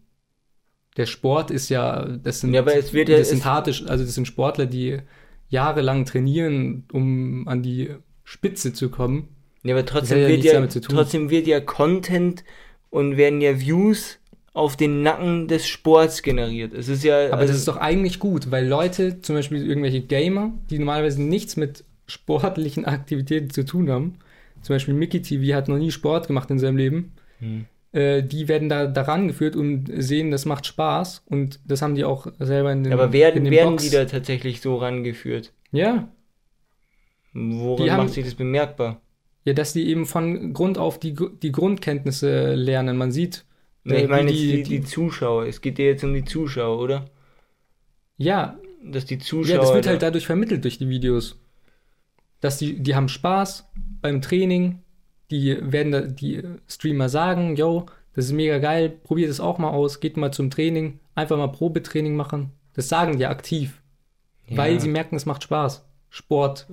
[0.97, 4.03] Der Sport ist ja, das sind, Ja, aber es wird ja- das sind harte, also
[4.03, 4.99] das sind Sportler, die
[5.49, 7.91] jahrelang trainieren, um an die
[8.23, 9.29] Spitze zu kommen.
[9.63, 10.95] Ja, aber trotzdem wird ja, damit zu tun.
[10.95, 12.43] trotzdem wird ja Content
[12.89, 14.19] und werden ja Views
[14.53, 16.73] auf den Nacken des Sports generiert.
[16.73, 17.27] Es ist ja.
[17.27, 21.21] Aber also, das ist doch eigentlich gut, weil Leute, zum Beispiel irgendwelche Gamer, die normalerweise
[21.21, 24.15] nichts mit sportlichen Aktivitäten zu tun haben,
[24.61, 27.65] zum Beispiel Mickey TV hat noch nie Sport gemacht in seinem Leben, Hm.
[27.93, 32.03] äh, die werden da daran geführt und sehen, das macht Spaß und das haben die
[32.03, 33.83] auch selber in den aber werden, den werden Box.
[33.83, 35.53] die da tatsächlich so rangeführt?
[35.71, 36.09] Ja,
[37.33, 39.01] Woran Die haben- macht sich das bemerkbar?
[39.45, 42.97] ja, dass die eben von Grund auf die, die Grundkenntnisse lernen.
[42.97, 43.45] Man sieht,
[43.89, 45.45] Nee, ich meine jetzt die, die, Zuschauer.
[45.45, 47.05] Es geht dir jetzt um die Zuschauer, oder?
[48.17, 49.55] ja, Dass die Zuschauer.
[49.55, 51.39] Ja, das wird halt dadurch vermittelt durch die Videos.
[52.41, 53.69] Dass die, die haben Spaß
[54.01, 54.79] beim Training,
[55.31, 59.69] die werden da, die Streamer sagen, yo, das ist mega geil, probiert es auch mal
[59.69, 62.51] aus, geht mal zum Training, einfach mal Probetraining machen.
[62.73, 63.81] Das sagen die aktiv,
[64.47, 64.57] Ja.
[64.57, 65.85] weil sie merken, es macht Spaß.
[66.09, 66.67] Sport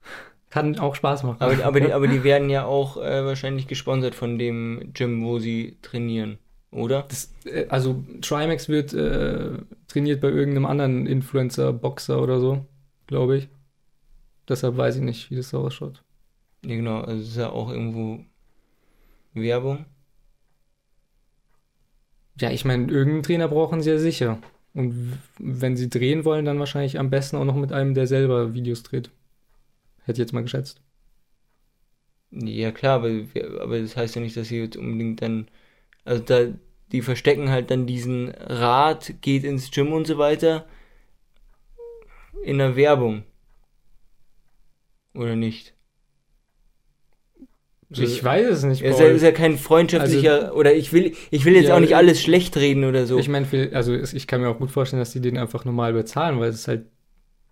[0.50, 1.38] kann auch Spaß machen.
[1.40, 5.38] aber, aber, die, aber die werden ja auch äh, wahrscheinlich gesponsert von dem Gym, wo
[5.38, 6.38] sie trainieren,
[6.72, 7.02] oder?
[7.08, 9.58] das, äh, also Trimax wird äh,
[9.88, 12.66] trainiert bei irgendeinem anderen Influencer, Boxer oder so,
[13.06, 13.48] glaube ich.
[14.48, 16.02] Deshalb weiß ich nicht, wie das so ausschaut.
[16.64, 17.00] Ja, genau.
[17.00, 18.24] Also es ist ja auch irgendwo
[19.34, 19.84] Werbung.
[22.40, 24.38] Ja, ich meine, irgendeinen Trainer brauchen sie ja sicher.
[24.74, 28.54] Und wenn sie drehen wollen, dann wahrscheinlich am besten auch noch mit einem, der selber
[28.54, 29.10] Videos dreht.
[30.04, 30.80] Hätte ich jetzt mal geschätzt.
[32.30, 33.08] Ja, klar, aber,
[33.60, 35.48] aber das heißt ja nicht, dass sie jetzt unbedingt dann.
[36.04, 36.46] Also da,
[36.90, 40.66] die verstecken halt dann diesen Rat, geht ins Gym und so weiter
[42.44, 43.22] in der Werbung.
[45.14, 45.74] Oder nicht?
[47.90, 51.44] Ich weiß es nicht, Es ist ja, ist ja kein freundschaftlicher, oder ich will, ich
[51.44, 53.18] will jetzt Ja, auch nicht äh, alles schlecht reden oder so.
[53.18, 56.40] Ich meine, also ich kann mir auch gut vorstellen, dass die den einfach normal bezahlen,
[56.40, 56.86] weil es ist halt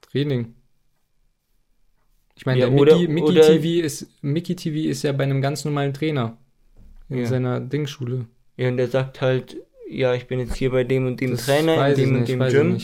[0.01, 0.55] Training.
[2.37, 5.25] Ich meine, Ja, der oder- Mickey, Mickey, oder- TV ist, Mickey TV ist ja bei
[5.25, 6.39] einem ganz normalen Trainer
[7.11, 8.27] in seiner Dingschule.
[8.61, 9.57] Ja, und der sagt halt,
[9.89, 12.41] ja, ich bin jetzt hier bei dem und dem Das Trainer, in dem und dem
[12.41, 12.79] Gym.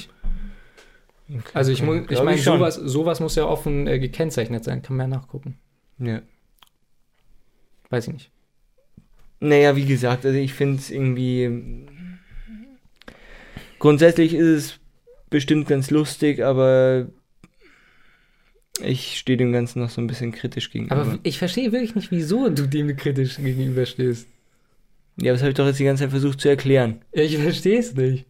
[1.53, 5.11] Also ich, muss, ich meine, sowas, sowas muss ja offen äh, gekennzeichnet sein, kann man
[5.11, 5.59] ja nachgucken.
[5.99, 6.23] Ja.
[7.91, 8.31] Weiß ich nicht.
[9.39, 11.87] Naja, wie gesagt, also ich finde es irgendwie.
[13.79, 14.81] Grundsätzlich ist es
[15.29, 17.09] bestimmt ganz lustig, aber
[18.83, 20.97] ich stehe dem Ganzen noch so ein bisschen kritisch gegenüber.
[20.97, 24.27] Aber ich verstehe wirklich nicht, wieso du dem kritisch gegenüberstehst.
[25.19, 27.03] Ja, das habe ich doch jetzt die ganze Zeit versucht zu erklären.
[27.13, 28.27] Ich verstehe es nicht.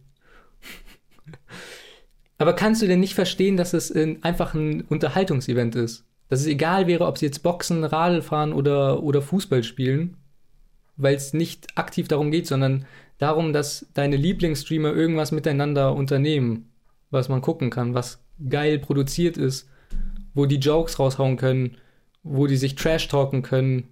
[2.37, 6.05] Aber kannst du denn nicht verstehen, dass es in, einfach ein Unterhaltungsevent ist?
[6.29, 10.17] Dass es egal wäre, ob sie jetzt Boxen, Radl fahren oder, oder Fußball spielen,
[10.97, 12.85] weil es nicht aktiv darum geht, sondern
[13.17, 16.69] darum, dass deine Lieblingsstreamer irgendwas miteinander unternehmen,
[17.09, 19.69] was man gucken kann, was geil produziert ist,
[20.33, 21.77] wo die Jokes raushauen können,
[22.23, 23.89] wo die sich trash talken können.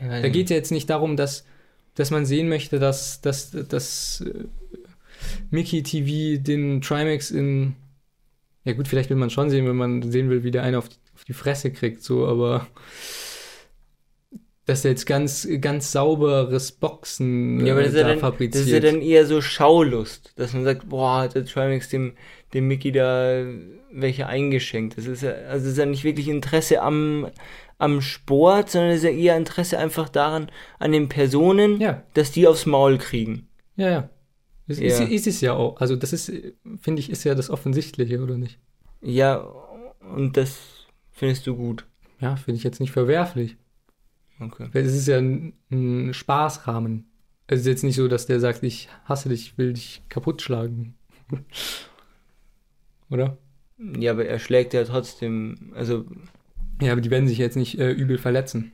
[0.00, 1.44] Ja, Da geht es ja jetzt nicht darum, dass,
[1.94, 4.44] dass man sehen möchte, dass, dass, dass äh,
[5.50, 7.74] Mickey TV den Trimax in.
[8.64, 10.88] Ja, gut, vielleicht will man schon sehen, wenn man sehen will, wie der eine auf
[10.88, 12.66] die, auf die Fresse kriegt, so, aber.
[14.64, 18.16] Dass er jetzt ganz, ganz sauberes Boxen Ja, aber äh, das ist, ja da dann,
[18.18, 18.66] das fabriziert.
[18.66, 22.14] ist ja dann eher so Schaulust, dass man sagt, boah, hat der Trimax dem,
[22.52, 23.44] dem Mickey da
[23.92, 24.98] welche eingeschenkt.
[24.98, 27.28] Das ist ja, also das ist ja nicht wirklich Interesse am,
[27.78, 32.32] am Sport, sondern es ist ja eher Interesse einfach daran, an den Personen, ja, dass
[32.32, 33.48] die aufs Maul kriegen.
[33.76, 34.10] ja, ja.
[34.68, 34.86] Ist, Ja.
[34.86, 35.80] Ist, ist es ja auch.
[35.80, 36.32] Also, das ist,
[36.80, 38.58] finde ich, ist ja das Offensichtliche, oder nicht?
[39.00, 40.58] Ja, und das
[41.12, 41.86] findest du gut.
[42.20, 43.56] Ja, finde ich jetzt nicht verwerflich.
[44.40, 44.68] Okay.
[44.72, 47.08] Weil Es ist ja ein, ein Spaßrahmen.
[47.46, 50.42] Es ist jetzt nicht so, dass der sagt, ich hasse dich, ich will dich kaputt
[50.42, 50.94] schlagen.
[53.10, 53.38] Oder?
[53.78, 56.06] Ja, aber er schlägt ja trotzdem, also,
[56.80, 58.72] Ja, aber die werden sich jetzt nicht äh, übel verletzen.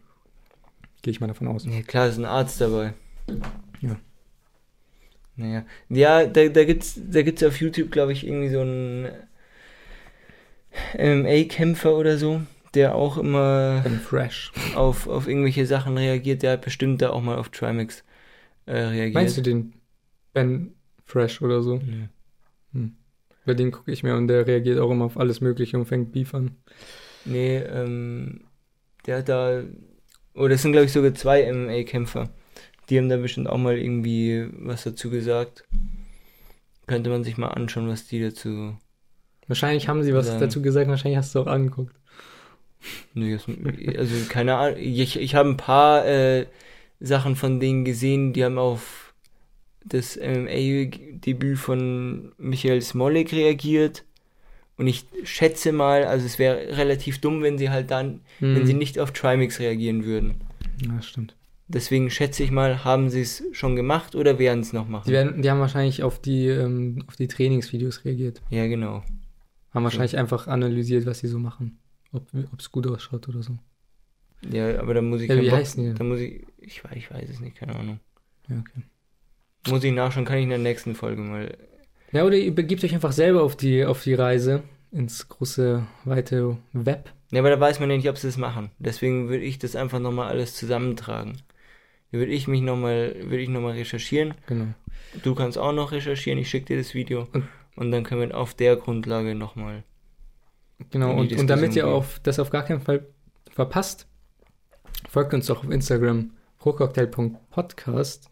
[1.03, 1.65] Gehe ich mal davon aus.
[1.65, 2.95] ja klar, ist ein Arzt dabei.
[3.81, 3.97] Ja.
[5.37, 5.65] Naja.
[5.89, 9.09] Ja, da, da gibt's, da gibt's auf YouTube, glaube ich, irgendwie so einen
[10.97, 12.43] MMA-Kämpfer oder so,
[12.75, 13.85] der auch immer
[14.75, 16.43] auf, auf irgendwelche Sachen reagiert.
[16.43, 18.05] Der hat bestimmt da auch mal auf Trimax
[18.67, 19.15] äh, reagiert.
[19.15, 19.73] Meinst du den
[20.33, 21.77] Ben Fresh oder so?
[21.77, 22.89] Nö.
[23.45, 26.13] Bei dem gucke ich mir und der reagiert auch immer auf alles Mögliche und fängt
[26.13, 26.53] Beef an.
[27.25, 28.43] Nee, ähm,
[29.07, 29.63] der hat da,
[30.35, 32.29] oh, das sind glaube ich sogar zwei MMA-Kämpfer.
[32.89, 35.65] Die haben da bestimmt auch mal irgendwie was dazu gesagt.
[36.87, 38.77] Könnte man sich mal anschauen, was die dazu.
[39.47, 40.41] Wahrscheinlich haben sie was Sagen.
[40.41, 41.95] dazu gesagt, wahrscheinlich hast du auch angeguckt.
[43.15, 43.47] Das,
[43.99, 44.79] also keine Ahnung.
[44.81, 46.47] Ich, ich habe ein paar äh,
[47.01, 49.15] Sachen von denen gesehen, die haben auf
[49.85, 54.05] das MMA-Debüt von Michael Smolik reagiert.
[54.83, 58.67] Und ich schätze mal, also es wäre relativ dumm, wenn sie halt dann, wenn Hm.
[58.67, 60.41] sie nicht auf Trimax reagieren würden.
[60.85, 61.37] Ja, stimmt.
[61.69, 65.05] Deswegen schätze ich mal, haben sie es schon gemacht oder werden es noch machen?
[65.07, 68.43] Die, werden, die haben wahrscheinlich auf die, ähm, auf die Trainingsvideos reagiert.
[68.51, 69.05] ja, genau.
[69.71, 71.79] Haben wahrscheinlich einfach analysiert, was sie so machen.
[72.11, 72.27] Ob
[72.59, 73.57] es gut ausschaut oder so.
[74.51, 75.97] Ja, aber da muss ich Ja, wie Bock- heißen die denn?
[75.97, 78.01] Da muss ich, ich weiß, ich weiß es nicht, keine Ahnung.
[78.49, 78.83] Ja, okay.
[79.71, 81.57] Muss ich nachschauen, kann ich in der nächsten Folge mal.
[82.11, 86.59] Ja, oder ihr begibt euch einfach selber auf die, auf die Reise ins große, weite
[86.73, 87.11] Web.
[87.31, 88.71] Ja, aber da weiß man ja nicht, ob sie das machen.
[88.79, 91.41] Deswegen würde ich das einfach nochmal alles zusammentragen.
[92.11, 94.35] Würde ich mich nochmal, würde ich nochmal recherchieren.
[94.47, 94.67] Genau.
[95.23, 97.27] Du kannst auch noch recherchieren, ich schicke dir das Video.
[97.33, 99.83] Und- Und dann können wir auf der Grundlage nochmal.
[100.91, 103.07] Genau, und, und damit ihr auf, das auf gar keinen Fall
[103.51, 104.07] verpasst,
[105.09, 108.29] folgt uns doch auf Instagram prococktail.podcast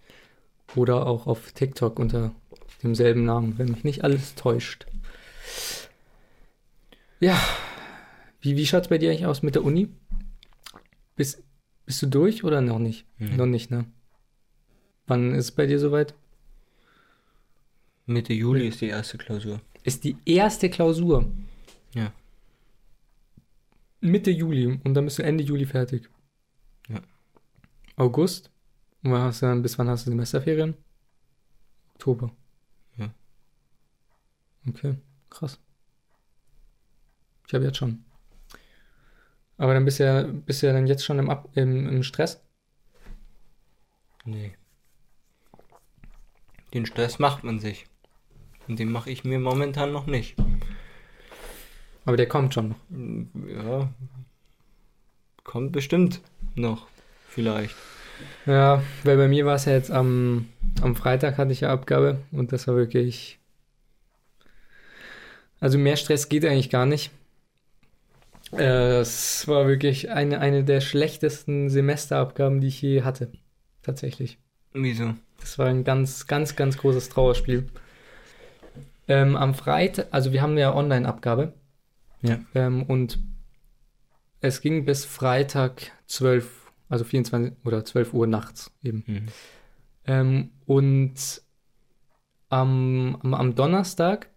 [0.77, 2.33] oder auch auf TikTok unter
[2.83, 4.85] demselben Namen, wenn mich nicht alles täuscht.
[7.21, 7.39] Ja,
[8.41, 9.89] wie, wie schaut es bei dir eigentlich aus mit der Uni?
[11.17, 11.43] Bist,
[11.85, 13.07] bist du durch oder noch nicht?
[13.19, 13.37] Mhm.
[13.37, 13.85] Noch nicht, ne?
[15.07, 16.15] Wann ist es bei dir soweit?
[18.07, 19.61] Mitte Juli ist die erste Klausur.
[19.83, 21.31] Ist die erste Klausur.
[21.95, 22.13] Ja.
[24.01, 26.09] Mitte Juli und dann bist du Ende Juli fertig.
[26.89, 27.03] Ja.
[27.97, 28.51] August?
[29.03, 30.75] Und wann hast du dann, bis wann hast du Semesterferien?
[31.95, 32.35] Oktober.
[32.97, 33.13] Ja.
[34.67, 34.97] Okay,
[35.29, 35.59] krass.
[37.51, 38.05] Ich habe jetzt schon.
[39.59, 42.05] Aber dann bist du ja, bist du ja dann jetzt schon im, Ab im, im
[42.05, 42.41] Stress.
[44.25, 44.53] Nee.
[46.73, 47.87] Den Stress macht man sich.
[48.69, 50.37] Und den mache ich mir momentan noch nicht.
[52.05, 53.49] Aber der kommt schon noch.
[53.49, 53.93] Ja.
[55.43, 56.21] Kommt bestimmt
[56.55, 56.87] noch.
[57.27, 57.75] Vielleicht.
[58.47, 60.47] Ja, weil bei mir war es ja jetzt am,
[60.83, 63.41] am Freitag hatte ich ja Abgabe und das war wirklich.
[65.59, 67.11] Also mehr Stress geht eigentlich gar nicht.
[68.53, 73.33] Äh, Es war wirklich eine, eine der schlechtesten Semesterabgaben, die ich je hatte.
[73.83, 74.39] Tatsächlich.
[74.73, 75.15] Wieso?
[75.41, 77.67] Das war ein ganz, ganz, ganz großes Trauerspiel.
[79.09, 81.55] Ähm, am Freitag, also wir haben ja Online-Abgabe.
[82.23, 82.39] Ja.
[82.55, 83.19] Ähm, und
[84.41, 89.05] es ging bis Freitag 12, also 24 oder 12 Uhr nachts eben.
[89.07, 89.27] Mhm.
[90.07, 91.43] Ähm, und
[92.49, 94.29] am, am, am Donnerstag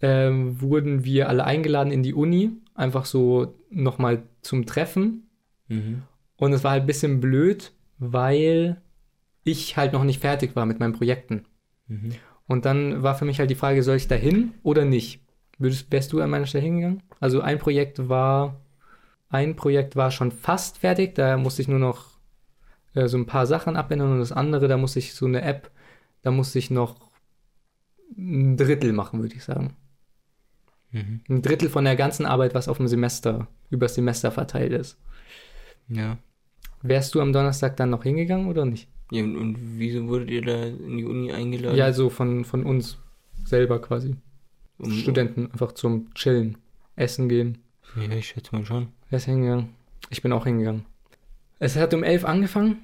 [0.00, 5.28] ähm, wurden wir alle eingeladen in die Uni, einfach so nochmal zum Treffen.
[5.68, 6.02] Mhm.
[6.36, 8.80] Und es war halt ein bisschen blöd, weil
[9.44, 11.44] ich halt noch nicht fertig war mit meinen Projekten.
[11.86, 12.14] Mhm.
[12.46, 15.20] Und dann war für mich halt die Frage, soll ich da hin oder nicht?
[15.58, 17.02] Würdest, wärst du an meiner Stelle hingegangen?
[17.20, 18.60] Also ein Projekt war,
[19.28, 22.18] ein Projekt war schon fast fertig, da musste ich nur noch
[22.94, 25.70] äh, so ein paar Sachen abändern und das andere, da musste ich so eine App,
[26.22, 27.10] da musste ich noch
[28.16, 29.76] ein Drittel machen, würde ich sagen.
[30.94, 31.20] Mhm.
[31.28, 34.96] Ein Drittel von der ganzen Arbeit, was auf dem Semester, übers Semester verteilt ist.
[35.88, 36.18] Ja.
[36.82, 38.88] Wärst du am Donnerstag dann noch hingegangen oder nicht?
[39.10, 39.22] ja.
[39.22, 41.76] Und, und wieso wurdet ihr da in die Uni eingeladen?
[41.76, 42.98] Ja, also von, von uns
[43.44, 44.16] selber quasi.
[44.78, 46.58] um, Studenten einfach zum Chillen,
[46.96, 47.58] Essen gehen.
[47.96, 48.88] Ja, ich schätze mal schon.
[49.10, 49.70] Wer ist hingegangen?
[50.10, 50.84] Ich bin auch hingegangen.
[51.58, 52.78] Es hat um elf angefangen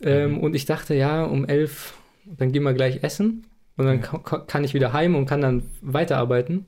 [0.00, 0.38] ähm, Mhm.
[0.40, 1.94] und ich dachte, ja, um elf,
[2.24, 4.02] dann gehen wir gleich essen und dann Ja.
[4.02, 6.66] ka- ka- kann ich wieder heim und kann dann weiterarbeiten.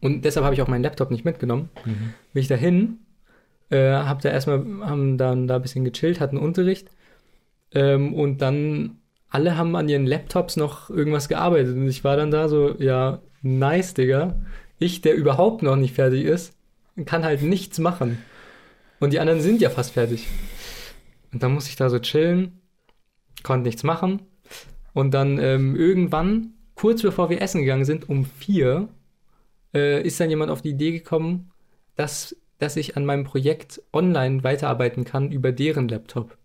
[0.00, 1.68] Und deshalb habe ich auch meinen Laptop nicht mitgenommen.
[1.84, 2.14] Mhm.
[2.32, 2.98] Bin ich dahin,
[3.70, 6.88] äh, hab da erstmal, haben dann da ein bisschen gechillt, hatten Unterricht
[7.72, 12.30] ähm, und dann alle haben an ihren Laptops noch irgendwas gearbeitet und ich war dann
[12.30, 14.40] da so, ja, nice, Digga.
[14.78, 16.56] Ich, der überhaupt noch nicht fertig ist,
[17.04, 18.18] kann halt nichts machen.
[18.98, 20.26] Und die anderen sind ja fast fertig.
[21.32, 22.60] Und dann musste ich da so chillen,
[23.42, 24.22] konnte nichts machen.
[24.92, 28.88] Und dann ähm, irgendwann, kurz bevor wir essen gegangen sind, um vier,
[29.74, 31.50] äh, ist dann jemand auf die Idee gekommen,
[31.96, 36.36] dass, dass ich an meinem Projekt online weiterarbeiten kann über deren Laptop.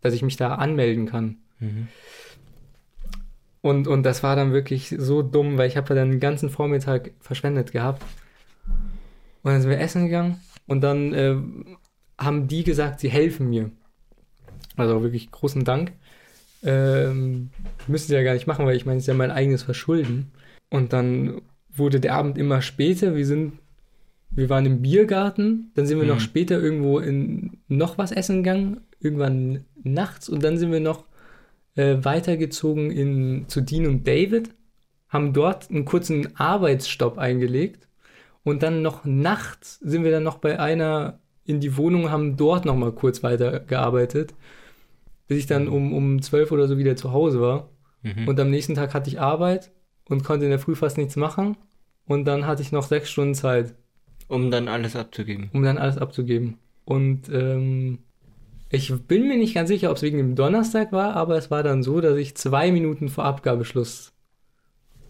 [0.00, 1.38] Dass ich mich da anmelden kann.
[1.58, 1.88] Mhm.
[3.62, 7.10] Und, und das war dann wirklich so dumm, weil ich habe dann den ganzen Vormittag
[7.20, 8.02] verschwendet gehabt.
[9.42, 11.36] Und dann sind wir essen gegangen und dann äh,
[12.18, 13.70] haben die gesagt, sie helfen mir.
[14.76, 15.92] Also wirklich großen Dank.
[16.62, 17.50] Ähm,
[17.86, 20.32] müssen sie ja gar nicht machen, weil ich meine, es ist ja mein eigenes Verschulden.
[20.70, 21.42] Und dann
[21.78, 23.14] wurde der Abend immer später.
[23.14, 23.54] Wir sind,
[24.30, 26.10] wir waren im Biergarten, dann sind wir Mhm.
[26.10, 31.04] noch später irgendwo in noch was essen gegangen, irgendwann nachts und dann sind wir noch
[31.76, 34.50] äh, weitergezogen in, zu Dean und David,
[35.08, 37.88] haben dort einen kurzen Arbeitsstopp eingelegt
[38.42, 42.64] und dann noch nachts sind wir dann noch bei einer in die Wohnung, haben dort
[42.64, 44.34] noch mal kurz weitergearbeitet,
[45.28, 47.68] bis ich dann um, um 12 oder so wieder zu Hause war.
[48.02, 48.26] Mhm.
[48.26, 49.70] Und am nächsten Tag hatte ich Arbeit
[50.08, 51.56] und konnte in der Früh fast nichts machen.
[52.06, 53.74] Und dann hatte ich noch sechs Stunden Zeit,
[54.28, 55.50] um dann alles abzugeben.
[55.52, 56.58] um dann alles abzugeben.
[56.84, 57.98] Und ähm,
[58.70, 61.62] ich bin mir nicht ganz sicher, ob es wegen dem Donnerstag war, aber es war
[61.62, 64.12] dann so, dass ich zwei Minuten vor Abgabeschluss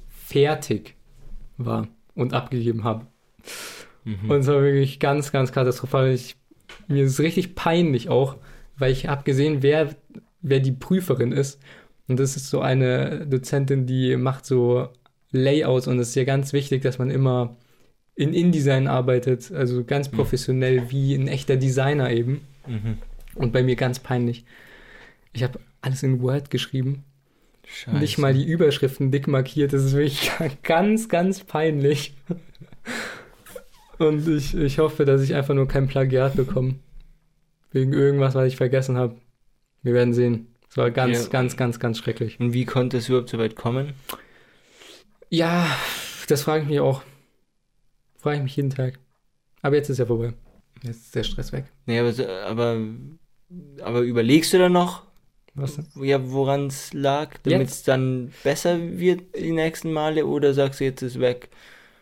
[0.09, 0.97] fertig
[1.57, 3.07] war und abgegeben habe.
[4.05, 4.31] Mhm.
[4.31, 6.11] Und es war wirklich ganz, ganz katastrophal.
[6.11, 6.37] Ich,
[6.89, 8.37] mir ist es richtig peinlich auch,
[8.79, 9.97] weil ich habe gesehen, wer,
[10.43, 11.61] wer die Prüferin ist.
[12.09, 14.89] Und das ist so eine Dozentin, die macht so
[15.33, 17.57] Layouts und es ist ja ganz wichtig, dass man immer
[18.15, 20.17] in InDesign arbeitet, also ganz Mhm.
[20.17, 22.43] professionell wie ein echter Designer eben.
[22.67, 22.99] Mhm.
[23.35, 24.45] Und bei mir ganz peinlich.
[25.33, 27.05] Ich habe alles in Word geschrieben,
[27.67, 27.99] Scheiße.
[27.99, 29.73] nicht mal die Überschriften dick markiert.
[29.75, 30.31] Das ist wirklich
[30.63, 32.15] ganz, ganz peinlich.
[33.99, 36.77] Und ich, ich hoffe, dass ich einfach nur kein Plagiat bekomme.
[37.73, 39.17] Wegen irgendwas, was ich vergessen habe.
[39.83, 40.47] Wir werden sehen.
[40.71, 41.29] Es war ganz, Ja.
[41.31, 42.41] ganz, ganz, ganz schrecklich.
[42.41, 43.93] Und wie konnte es überhaupt so weit kommen?
[45.31, 45.67] Ja,
[46.29, 47.03] das frage ich mich auch.
[48.19, 48.99] Frage ich mich jeden Tag.
[49.63, 50.33] Aber jetzt ist ja vorbei.
[50.83, 51.65] Jetzt ist der Stress weg.
[51.87, 52.13] Nee, aber,
[52.45, 52.79] aber,
[53.83, 55.05] aber überlegst du dann noch,
[55.55, 55.87] Was denn?
[56.05, 60.85] ja, woran es lag, damit es dann besser wird die nächsten Male oder sagst du
[60.85, 61.51] jetzt ist weg?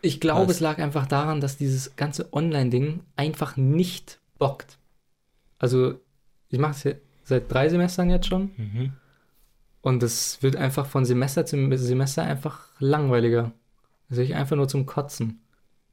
[0.01, 4.77] Ich glaube, es lag einfach daran, dass dieses ganze Online-Ding einfach nicht bockt.
[5.57, 5.99] Also,
[6.49, 6.91] ich mache es ja
[7.23, 8.93] seit drei Semestern jetzt schon Mhm.
[9.85, 13.51] Und es wird einfach von Semester zu Semester einfach langweiliger.
[14.09, 15.41] Das ist einfach nur zum Kotzen.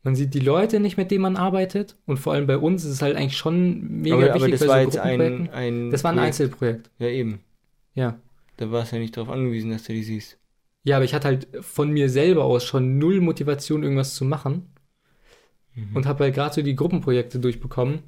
[0.03, 2.91] Man sieht die Leute nicht, mit denen man arbeitet und vor allem bei uns ist
[2.91, 5.91] es halt eigentlich schon mega aber, aber wichtig das bei war so jetzt ein, ein
[5.91, 6.27] Das war ein Projekt.
[6.27, 7.41] Einzelprojekt, Ja, eben.
[7.95, 8.19] ja.
[8.57, 10.39] Da warst du ja nicht darauf angewiesen, dass du die siehst.
[10.85, 14.71] Ja, aber ich hatte halt von mir selber aus schon null Motivation, irgendwas zu machen.
[15.75, 15.95] Mhm.
[15.97, 18.05] und habe halt gerade so die Gruppenprojekte durchbekommen.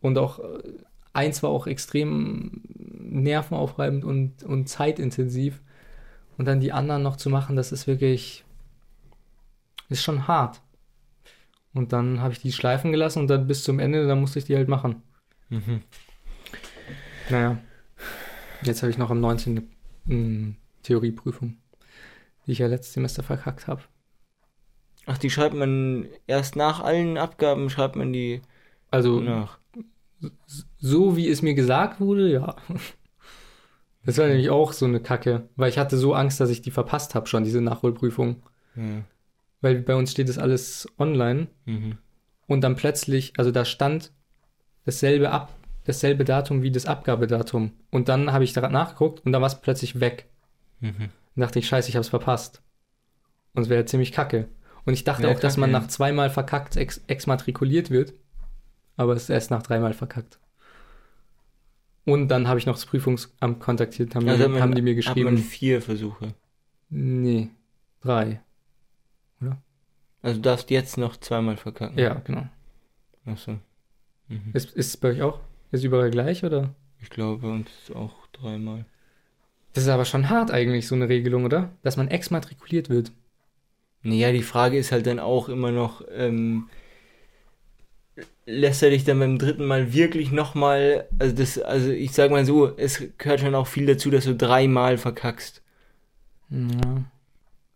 [0.00, 0.62] Und auch äh,
[1.12, 2.62] eins war auch extrem
[2.98, 5.60] nervenaufreibend und, und zeitintensiv.
[6.38, 8.44] Und dann die anderen noch zu machen, das ist wirklich,
[9.88, 10.62] ist schon hart.
[11.74, 14.46] Und dann habe ich die schleifen gelassen und dann bis zum Ende, dann musste ich
[14.46, 15.02] die halt machen.
[15.48, 15.82] Mhm.
[17.30, 17.58] Naja,
[18.62, 19.70] jetzt habe ich noch am 19.
[20.08, 21.56] eine Theorieprüfung,
[22.46, 23.82] die ich ja letztes Semester verkackt habe.
[25.06, 28.40] Ach, die schreibt man erst nach allen Abgaben, schreibt man die
[28.90, 29.58] Also nach.
[30.78, 32.56] So wie es mir gesagt wurde, ja.
[34.04, 36.72] Das war nämlich auch so eine Kacke, weil ich hatte so Angst, dass ich die
[36.72, 38.42] verpasst habe schon, diese Nachholprüfung.
[38.74, 38.82] Ja.
[39.60, 41.98] Weil bei uns steht das alles online Mhm.
[42.48, 44.12] und dann plötzlich, also da stand
[44.84, 45.52] dasselbe ab,
[45.84, 47.72] dasselbe Datum wie das Abgabedatum.
[47.90, 50.28] Und dann habe ich da nachgeguckt und dann war es plötzlich weg.
[50.80, 51.10] Mhm.
[51.36, 52.60] Dann dachte ich, scheiße, ich habe es verpasst.
[53.54, 54.48] Und es wäre ziemlich kacke.
[54.84, 58.14] Und ich dachte Ja, auch, dass man nach zweimal verkackt ex exmatrikuliert wird.
[59.02, 60.38] Aber es ist erst nach dreimal verkackt.
[62.04, 64.82] Und dann habe ich noch das Prüfungsamt kontaktiert, haben, Also die, hat man- haben die
[64.82, 65.38] mir Hat man geschrieben.
[65.38, 66.34] vier Versuche.
[66.88, 67.50] Nee,
[68.00, 68.40] drei.
[70.24, 71.98] Also du darfst jetzt noch zweimal verkacken.
[71.98, 72.46] Ja, genau.
[73.26, 73.58] Achso.
[74.28, 74.50] Mhm.
[74.52, 75.40] Ist, ist es bei euch auch?
[75.72, 76.74] Ist überall gleich oder?
[77.00, 78.84] Ich glaube, uns ist auch dreimal.
[79.72, 81.70] Das ist aber schon hart eigentlich, so eine Regelung, oder?
[81.82, 83.10] Dass man exmatrikuliert wird.
[84.02, 86.68] Naja, die Frage ist halt dann auch immer noch, ähm,
[88.46, 92.44] lässt er dich dann beim dritten Mal wirklich nochmal, also das, also ich sag mal
[92.44, 95.62] so, es gehört schon auch viel dazu, dass du dreimal verkackst.
[96.50, 97.04] Ja.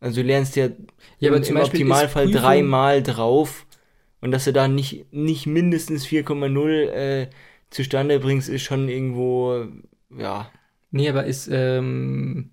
[0.00, 0.68] Also du lernst ja,
[1.18, 3.66] Ja, aber im, zum im Optimalfall dreimal drauf
[4.20, 7.30] und dass du da nicht, nicht mindestens 4,0 äh,
[7.70, 9.66] zustande bringst, ist schon irgendwo,
[10.16, 10.50] ja,
[10.90, 12.50] Nee, aber ist ähm,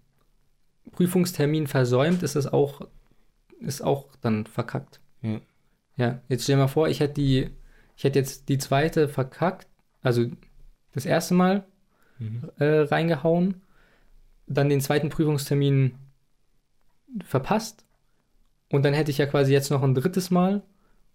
[0.91, 2.81] Prüfungstermin versäumt, ist das auch,
[3.59, 4.99] ist auch dann verkackt.
[5.21, 5.39] Ja.
[5.95, 7.49] Ja, jetzt stell dir mal vor, ich hätte die,
[7.95, 9.67] ich hätte jetzt die zweite verkackt,
[10.01, 10.25] also
[10.93, 11.65] das erste Mal
[12.19, 12.49] Mhm.
[12.59, 13.61] äh, reingehauen,
[14.45, 15.95] dann den zweiten Prüfungstermin
[17.25, 17.85] verpasst
[18.69, 20.61] und dann hätte ich ja quasi jetzt noch ein drittes Mal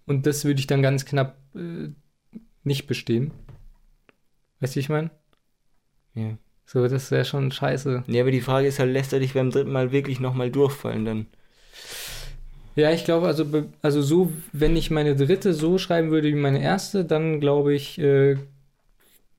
[0.07, 1.91] und das würde ich dann ganz knapp äh,
[2.64, 3.33] nicht bestehen.
[4.61, 5.11] Weißt du, wie ich meine?
[6.14, 6.37] ja.
[6.66, 8.05] So, das wäre schon scheiße.
[8.09, 11.07] Ja, aber die Frage ist halt, lässt er dich beim dritten Mal wirklich nochmal durchfallen
[11.07, 11.26] dann?
[12.79, 13.45] Ja, ich glaube, also,
[13.83, 17.99] also so, wenn ich meine dritte so schreiben würde wie meine erste, dann glaube ich,
[17.99, 18.37] äh,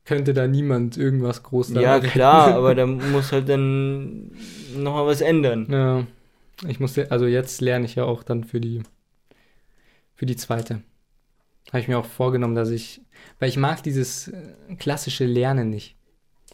[0.04, 2.10] könnte da niemand irgendwas groß Ja, retten.
[2.10, 4.32] klar, aber da muss halt dann
[4.76, 5.68] nochmal was ändern.
[5.72, 6.06] Ja,
[6.68, 8.84] ich muss, also jetzt lerne ich ja auch dann für die,
[10.16, 10.82] für die zweite.
[11.70, 13.00] Habe ich mir auch vorgenommen, dass ich,
[13.40, 15.96] weil ich mag dieses äh, klassische Lernen nicht.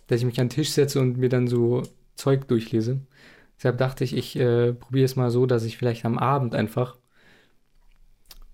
[0.06, 1.82] Dass ich mich an den Tisch setze und mir dann so
[2.14, 3.00] Zeug durchlese.
[3.58, 6.98] Deshalb dachte ich, ich äh, probiere es mal so, dass ich vielleicht am Abend einfach,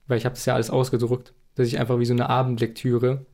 [0.08, 3.26] weil ich habe das ja alles ausgedruckt, dass ich einfach wie so eine Abendlektüre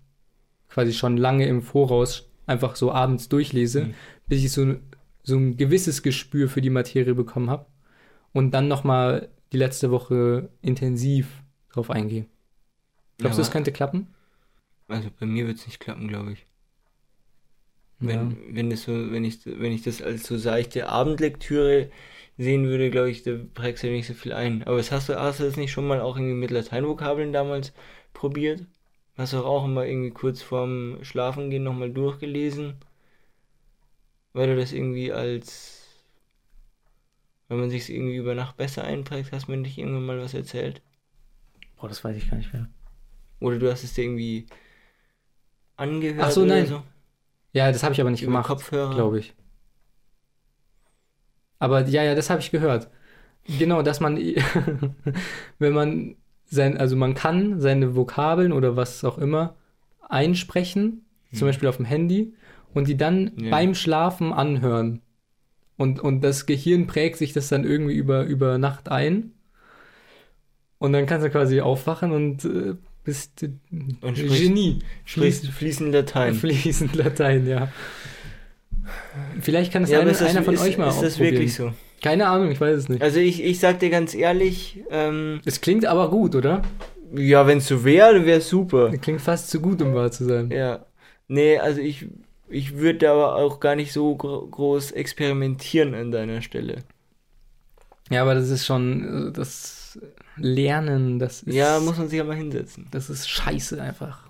[0.70, 3.94] quasi schon lange im Voraus einfach so abends durchlese, Mhm.
[4.28, 4.76] bis ich so,
[5.24, 7.66] so ein gewisses Gespür für die Materie bekommen habe
[8.34, 12.26] und dann nochmal die letzte Woche intensiv drauf eingehe.
[13.18, 14.08] Glaubst du, Ja, das könnte klappen?
[14.88, 16.47] Also bei mir wird es nicht klappen, glaube ich.
[18.00, 18.10] Ja.
[18.10, 21.90] Wenn, wenn, das so, wenn, ich, wenn ich das als so seichte Abendlektüre
[22.38, 24.64] sehen würde, glaube ich, da prägst du nicht so viel ein.
[24.64, 27.74] Aber was hast du, hast du das nicht schon mal auch irgendwie mit Lateinvokabeln damals
[28.14, 28.66] probiert?
[29.18, 32.76] Hast du auch immer irgendwie kurz vorm Schlafengehen nochmal durchgelesen?
[34.34, 35.88] Weil du das irgendwie als,
[37.48, 40.36] wenn man sich irgendwie über Nacht besser einprägt, hast du mir nicht irgendwann mal was
[40.36, 40.82] erzählt?
[41.78, 42.68] Boah, das weiß ich gar nicht mehr.
[43.40, 44.48] Oder du hast es dir irgendwie
[45.78, 46.68] angehört Ach so, oder nein.
[46.68, 46.84] so?
[47.58, 48.96] Ja, das habe ich aber nicht Über gemacht, Kopfhörer?
[48.96, 49.34] glaube ich.
[51.60, 52.90] Aber ja, ja, das habe ich gehört.
[53.60, 54.18] Genau, dass man,
[55.60, 59.56] wenn man sein, also man kann seine Vokabeln oder was auch immer
[60.08, 61.50] einsprechen, zum Hm.
[61.50, 62.34] Beispiel auf dem Handy,
[62.74, 63.52] und die dann Ja.
[63.52, 65.02] beim Schlafen anhören.
[65.78, 69.34] Und, und das Gehirn prägt sich das dann irgendwie über, über Nacht ein.
[70.80, 72.76] Und dann kannst du quasi aufwachen und äh,
[73.08, 73.50] bist äh,
[74.02, 74.80] Und sprichst- Genie.
[75.06, 76.34] Sprichst Fließ- fließend Latein.
[76.36, 77.70] Fließend Latein, ja.
[79.42, 81.74] Vielleicht kann es Ja, ist das, einer von ist, euch mal ist das wirklich so?
[82.02, 83.02] Keine Ahnung, ich weiß es nicht.
[83.02, 86.62] Also ich, ich sag dir ganz ehrlich, ähm, Es klingt aber gut, oder?
[87.16, 88.92] ja, wenn es so wäre, dann wäre es super.
[89.02, 90.52] Klingt fast zu gut, um wahr zu sein.
[90.52, 90.86] Ja.
[91.30, 92.06] Nee, also ich,
[92.50, 96.84] ich würde aber auch gar nicht so gro groß experimentieren an deiner Stelle.
[98.10, 100.00] Ja, aber das ist schon, äh, das
[100.38, 102.88] Lernen, das ist, Ja, muss man sich mal hinsetzen.
[102.92, 104.28] das ist scheiße einfach.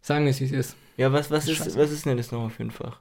[0.00, 0.76] Sagen wir es, wie es ist.
[0.96, 1.78] Ja, was, was, ist, Scheiße.
[1.78, 3.00] was ist denn das nochmal für ein Fach?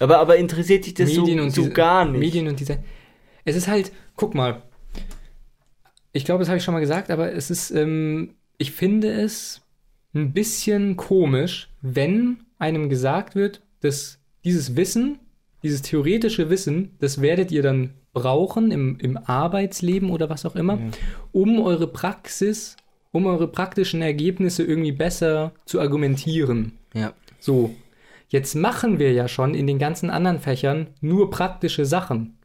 [0.00, 2.20] Aber, aber interessiert dich das Medien so, und so diese- gar nicht?
[2.20, 2.82] Medien und Design.
[3.44, 4.62] Es ist halt, guck mal.
[6.12, 9.62] Ich glaube, das habe ich schon mal gesagt, aber es ist, ähm, ich finde es
[10.14, 15.18] ein bisschen komisch, wenn einem gesagt wird, dass dieses Wissen,
[15.62, 20.74] dieses theoretische Wissen, das werdet ihr dann brauchen im, im Arbeitsleben oder was auch immer,
[20.74, 20.90] Ja.
[21.32, 22.76] um eure Praxis,
[23.10, 26.72] um eure praktischen Ergebnisse irgendwie besser zu argumentieren.
[26.94, 27.12] Ja.
[27.38, 27.74] So,
[28.28, 32.36] jetzt machen wir ja schon in den ganzen anderen Fächern nur praktische Sachen.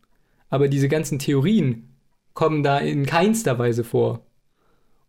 [0.49, 1.89] Aber diese ganzen Theorien
[2.33, 4.21] kommen da in keinster Weise vor.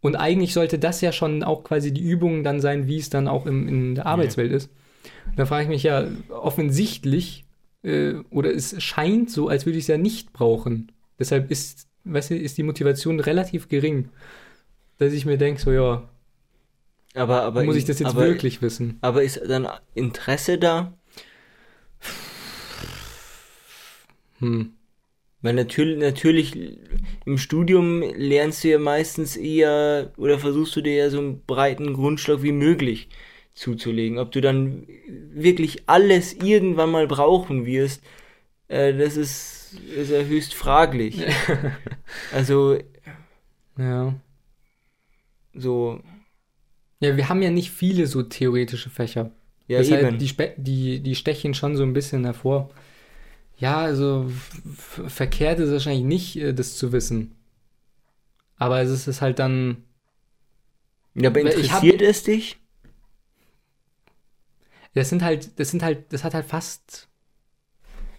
[0.00, 3.28] Und eigentlich sollte das ja schon auch quasi die Übung dann sein, wie es dann
[3.28, 4.70] auch im, in der Arbeitswelt ist.
[5.36, 7.44] Da frage ich mich ja, offensichtlich
[7.82, 10.92] äh, oder es scheint so, als würde ich es ja nicht brauchen.
[11.18, 14.08] Deshalb ist, weißt du, ist die Motivation relativ gering,
[14.98, 16.08] dass ich mir denke, so ja,
[17.14, 18.98] Aber, aber muss ich das jetzt aber, wirklich wissen?
[19.00, 20.94] Aber ist dann Interesse da?
[24.38, 24.72] Hm.
[25.40, 26.78] Weil natürlich, natürlich
[27.24, 31.94] im Studium lernst du ja meistens eher oder versuchst du dir ja so einen breiten
[31.94, 33.08] Grundstock wie möglich
[33.58, 34.18] zuzulegen.
[34.18, 34.86] Ob du dann
[35.32, 38.02] wirklich alles irgendwann mal brauchen wirst,
[38.68, 41.22] äh, das ist, ist ja höchst fraglich.
[42.32, 42.78] Also
[43.78, 44.14] Ja.
[45.54, 46.00] so,
[47.00, 49.30] Ja, wir haben ja nicht viele so theoretische Fächer.
[49.66, 50.18] ja Deshalb, eben.
[50.18, 52.70] Die, spe- die, die stechen schon so ein bisschen hervor.
[53.58, 54.30] Ja, also
[55.08, 57.34] verkehrt ist wahrscheinlich nicht, äh, das zu wissen.
[58.56, 59.84] Aber es ist halt dann,
[61.14, 62.56] Ja, aber ich hab- interessiert es dich?
[64.98, 67.08] Das sind halt, das sind halt, das hat halt fast,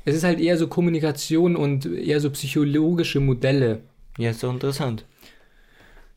[0.06, 3.82] es ist halt eher so Kommunikation und eher so psychologische Modelle.
[4.18, 5.06] Ja, ist doch interessant.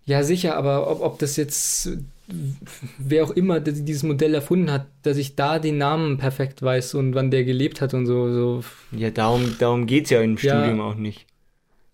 [0.04, 1.90] Ja, sicher, aber ob, ob das jetzt,
[2.98, 7.14] wer auch immer dieses Modell erfunden hat, dass ich da den Namen perfekt weiß und
[7.14, 8.64] wann der gelebt hat und so, so.
[8.96, 10.58] Ja, darum, darum geht's ja im Ja.
[10.60, 11.26] Studium auch nicht.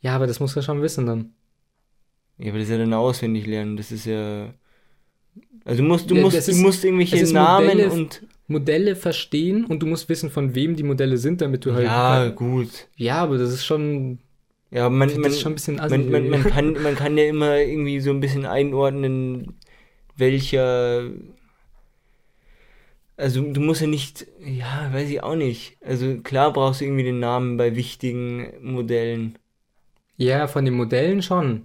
[0.01, 1.33] Ja, aber das muss er schon wissen dann.
[2.39, 3.77] Ja, aber das ist ja dann auswendig lernen.
[3.77, 4.55] Das ist ja.
[5.65, 8.23] Also du musst, du Ja, musst, du musst irgendwelche es Namen Modelle- und.
[8.49, 11.85] Modelle verstehen und du musst wissen, von wem die Modelle sind, damit du halt.
[11.85, 12.89] Ja, gut.
[12.97, 14.19] Ja, aber das ist schon.
[14.71, 15.97] Ja, man, man, ist schon ein bisschen assi.
[15.97, 19.55] man, man, man, kann, man kann ja immer irgendwie so ein bisschen einordnen,
[20.17, 21.11] welcher.
[23.17, 25.77] Also du musst ja nicht, ja, weiß ich auch nicht.
[25.85, 29.39] Also klar brauchst du irgendwie den Namen bei wichtigen Modellen.
[30.17, 31.65] ja, von den Modellen schon.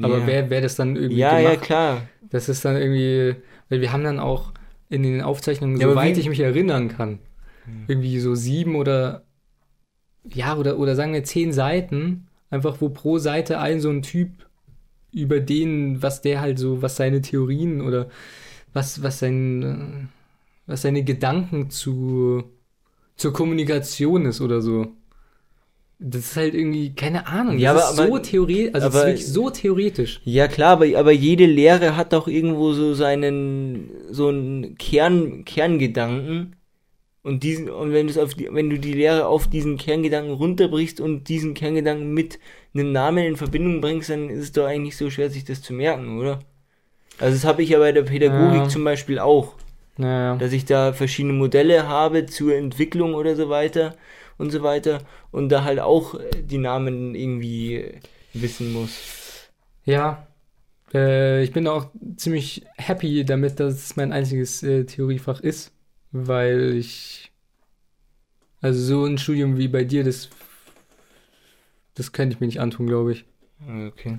[0.00, 0.26] Aber ja.
[0.26, 2.08] wer, wer das dann irgendwie Ja, ja, gemacht, klar.
[2.30, 3.36] das ist dann irgendwie.
[3.68, 4.52] Weil wir haben dann auch
[4.92, 7.18] in den Aufzeichnungen, Ja, soweit ich mich erinnern kann,
[7.88, 9.24] irgendwie so sieben oder.
[10.28, 14.30] Ja, oder, oder sagen wir zehn Seiten, einfach wo pro Seite ein so ein Typ
[15.12, 18.08] über den, was der halt so, was seine Theorien oder
[18.72, 20.06] was, was sein, äh,
[20.66, 22.44] was seine Gedanken zu,
[23.16, 24.92] zur Kommunikation ist oder so.
[26.04, 28.94] Das ist halt irgendwie, keine Ahnung, Ja, das aber- ist so aber- theoretisch, also es
[28.94, 30.20] ist aber- wirklich so theoretisch.
[30.24, 36.56] Ja klar, aber, aber jede Lehre hat doch irgendwo so seinen so einen Kern, Kerngedanken
[37.22, 41.28] und diesen und wenn auf die, wenn du die Lehre auf diesen Kerngedanken runterbrichst und
[41.28, 42.38] diesen Kerngedanken mit
[42.74, 45.62] einem Namen in Verbindung bringst, dann ist es doch eigentlich nicht so schwer, sich das
[45.62, 46.40] zu merken, oder?
[47.20, 48.68] Also das habe ich ja bei der Pädagogik Ja.
[48.68, 49.54] zum Beispiel auch,
[49.98, 50.34] Naja.
[50.36, 53.94] dass ich da verschiedene Modelle habe zur Entwicklung oder so weiter
[54.42, 54.98] und so weiter
[55.30, 57.92] und da halt auch äh, die Namen irgendwie
[58.34, 59.48] wissen muss.
[59.84, 60.26] Ja,
[60.92, 65.72] äh, ich bin auch ziemlich happy damit, dass es mein einziges äh, Theoriefach ist,
[66.10, 67.30] weil ich,
[68.60, 70.28] also so ein Studium wie bei dir, das,
[71.94, 73.24] das könnte ich mir nicht antun, glaube ich.
[73.88, 74.18] Okay.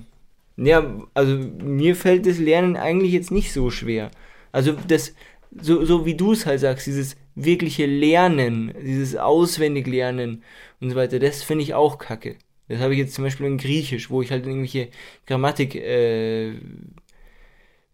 [0.56, 4.10] Ja, also mir fällt das Lernen eigentlich jetzt nicht so schwer.
[4.52, 5.14] Also das,
[5.60, 10.42] so, so wie du es halt sagst, dieses wirkliche Lernen, dieses Auswendiglernen
[10.80, 12.36] und so weiter, das finde ich auch kacke.
[12.68, 14.88] Das habe ich jetzt zum Beispiel in Griechisch, wo ich halt irgendwelche
[15.26, 16.54] Grammatik äh,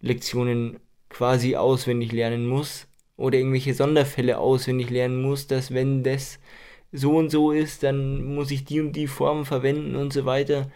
[0.01, 2.87] Lektionen quasi auswendig lernen muss
[3.17, 6.39] oder irgendwelche Sonderfälle auswendig lernen muss, dass wenn das
[6.93, 10.71] so und so ist, dann muss ich die und die Form verwenden und so weiter.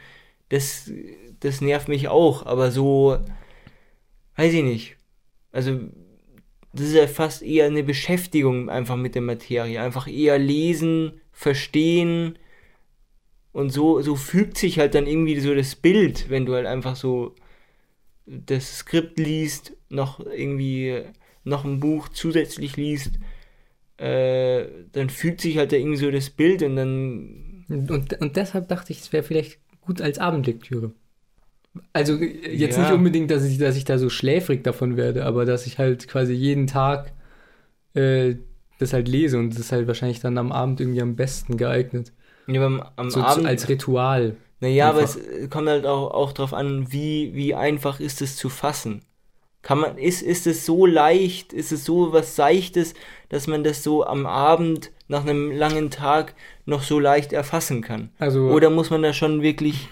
[0.49, 0.91] Das,
[1.41, 3.18] das nervt mich auch, aber so,
[4.37, 4.97] weiß ich nicht.
[5.53, 5.80] Also,
[6.74, 9.80] das ist ja fast eher eine Beschäftigung einfach mit der Materie.
[9.80, 12.36] Einfach eher lesen, verstehen
[13.52, 16.96] und so, so fügt sich halt dann irgendwie so das Bild, wenn du halt einfach
[16.96, 17.36] so
[18.26, 21.02] das Skript liest, noch irgendwie
[21.44, 23.12] noch ein Buch zusätzlich liest,
[23.98, 28.68] äh, dann fügt sich halt da irgendwie so das Bild und dann Und, und deshalb
[28.68, 30.92] dachte ich, es wäre vielleicht gut als Abendlektüre.
[31.92, 32.82] Also äh, jetzt Ja.
[32.82, 36.08] nicht unbedingt, dass ich, dass ich da so schläfrig davon werde, aber dass ich halt
[36.08, 37.12] quasi jeden Tag
[37.94, 38.36] äh,
[38.78, 42.12] das halt lese und das ist halt wahrscheinlich dann am Abend irgendwie am besten geeignet.
[42.46, 44.36] ja, am, am So Abend als Ritual.
[44.60, 45.18] Naja, aber es
[45.50, 49.02] kommt halt auch, auch drauf an, wie, wie einfach ist es zu fassen.
[49.62, 52.94] Kann man, ist, ist es so leicht, ist es so was Seichtes,
[53.30, 56.34] dass man das so am Abend nach einem langen Tag
[56.66, 58.10] noch so leicht erfassen kann?
[58.18, 59.88] Also Oder muss man da schon wirklich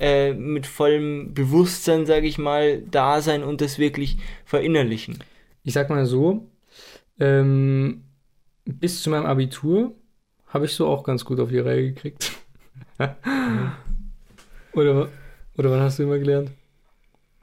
[0.00, 5.18] äh, mit vollem Bewusstsein, sage ich mal, da sein und das wirklich verinnerlichen?
[5.62, 6.48] ich sag mal so,
[7.18, 8.02] ähm,
[8.64, 9.94] bis zu meinem Abitur
[10.46, 12.32] habe ich so auch ganz gut auf die Reihe gekriegt.
[14.72, 15.08] oder,
[15.56, 16.50] oder wann hast du immer gelernt?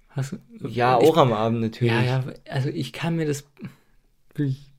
[0.10, 1.94] Hast du, Ja, ich, auch am Abend natürlich.
[1.94, 3.46] Ja, ja, also ich kann mir das.
[4.34, 4.72] wirklich-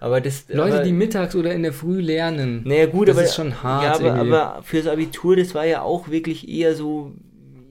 [0.00, 0.46] Aber das.
[0.48, 2.62] Leute, aber, die mittags oder in der Früh lernen.
[2.64, 3.24] Naja, gut, das aber.
[3.26, 3.84] ist schon hart.
[3.84, 4.34] ja, aber, irgendwie.
[4.34, 7.12] aber fürs Abitur, das war ja auch wirklich eher so.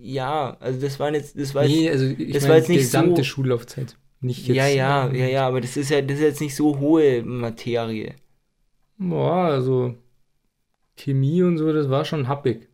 [0.02, 1.38] Ja, also das waren jetzt.
[1.40, 3.98] Das war jetzt, nee, also ich das meine war jetzt die nicht gesamte so- Schullaufzeit.
[4.22, 4.56] Nicht jetzt.
[4.58, 8.16] ja, ja, ja, ja, aber das ist ja, das ist jetzt nicht so hohe Materie.
[8.98, 9.96] Boah, also
[10.98, 12.68] Chemie und so, das war schon happig.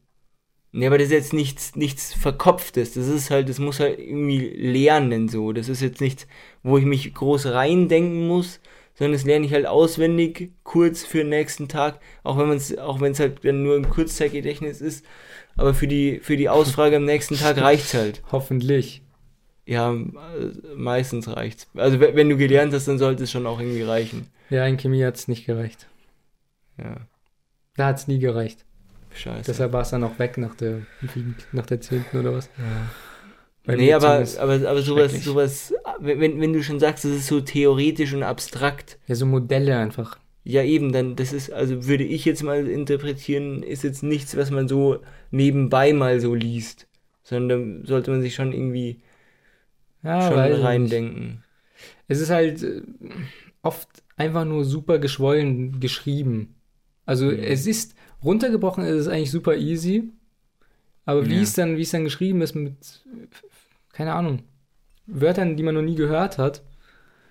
[0.71, 2.95] Nee, aber das ist jetzt nichts, nichts Verkopftes.
[2.95, 5.53] Das ist halt, das muss halt irgendwie lernen so.
[5.53, 6.27] Das ist jetzt nichts,
[6.63, 8.59] wo ich mich groß reindenken muss,
[8.95, 12.77] sondern das lerne ich halt auswendig, kurz für den nächsten Tag, auch wenn man es,
[12.77, 15.05] auch wenn es halt dann nur im Kurzzeitgedächtnis ist.
[15.57, 18.21] Aber für die, für die Ausfrage am nächsten Tag reicht's halt.
[18.31, 19.01] Hoffentlich.
[19.65, 21.67] Ja, äh, meistens reicht's.
[21.75, 24.27] Also we- wenn du gelernt hast, dann sollte es schon auch irgendwie reichen.
[24.49, 25.87] Ja, in Chemie hat es nicht gereicht.
[26.77, 26.97] Ja,
[27.77, 28.63] Da hat es nie gereicht.
[29.13, 29.43] scheiße.
[29.47, 30.81] Deshalb war es dann auch weg nach der,
[31.51, 32.19] nach der 10.
[32.19, 32.49] oder was.
[32.57, 32.63] ja.
[33.65, 37.41] Bei nee, aber, aber, aber sowas, sowas, wenn, wenn du schon sagst, das ist so
[37.41, 40.19] theoretisch und abstrakt, Ja, so Modelle einfach.
[40.43, 44.51] Ja, eben, dann, das ist, also würde ich jetzt mal interpretieren, ist jetzt nichts, was
[44.51, 44.99] man so
[45.31, 46.87] nebenbei mal so liest.
[47.23, 49.01] Sondern sollte man sich schon irgendwie
[50.03, 51.43] Ja, schon reindenken.
[52.07, 52.81] Es ist halt äh,
[53.63, 56.55] oft einfach nur super geschwollen geschrieben.
[57.05, 57.39] Also Mhm.
[57.39, 60.11] es ist runtergebrochen, ist es eigentlich super easy.
[61.05, 61.41] Aber wie Ja.
[61.41, 62.75] es dann, wie es dann geschrieben ist mit,
[63.93, 64.43] keine Ahnung,
[65.05, 66.63] Wörtern, die man noch nie gehört hat,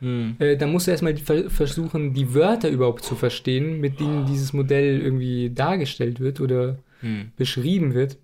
[0.00, 0.36] Hm.
[0.38, 5.00] äh, dann musst du erstmal versuchen, die Wörter überhaupt zu verstehen, mit denen dieses Modell
[5.00, 7.32] irgendwie dargestellt wird oder Hm.
[7.36, 8.18] beschrieben wird.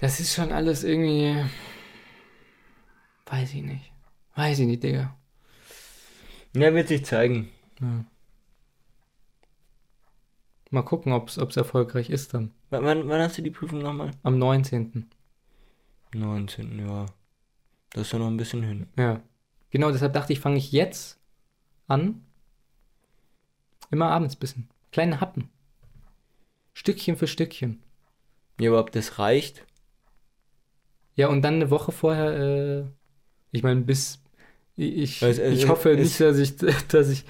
[0.00, 1.34] Das ist schon alles irgendwie.
[3.26, 3.90] Weiß ich nicht.
[4.36, 5.16] Weiß ich nicht, Digga.
[6.54, 7.48] Ja, wird sich zeigen.
[7.80, 8.04] Ja.
[10.70, 12.48] Mal gucken, ob es erfolgreich ist dann.
[12.70, 14.10] W wann, wann hast du die Prüfung nochmal?
[14.22, 15.06] Am 19.
[16.14, 16.78] 19.
[16.86, 17.06] Ja.
[17.90, 18.86] Das ist ja noch ein bisschen hin.
[18.98, 19.22] Ja.
[19.70, 21.18] Genau, deshalb dachte ich, fange ich jetzt
[21.86, 22.22] an.
[23.90, 24.68] Immer abends bisschen.
[24.92, 25.48] Kleine Happen.
[26.74, 27.82] Stückchen für Stückchen.
[28.60, 29.64] Ja, aber ob das reicht?
[31.14, 32.84] Ja, und dann eine Woche vorher, äh,
[33.52, 34.22] ich meine, bis,
[34.76, 36.56] ich, es- es- ich hoffe nicht, dass ich,
[36.88, 37.24] dass ich,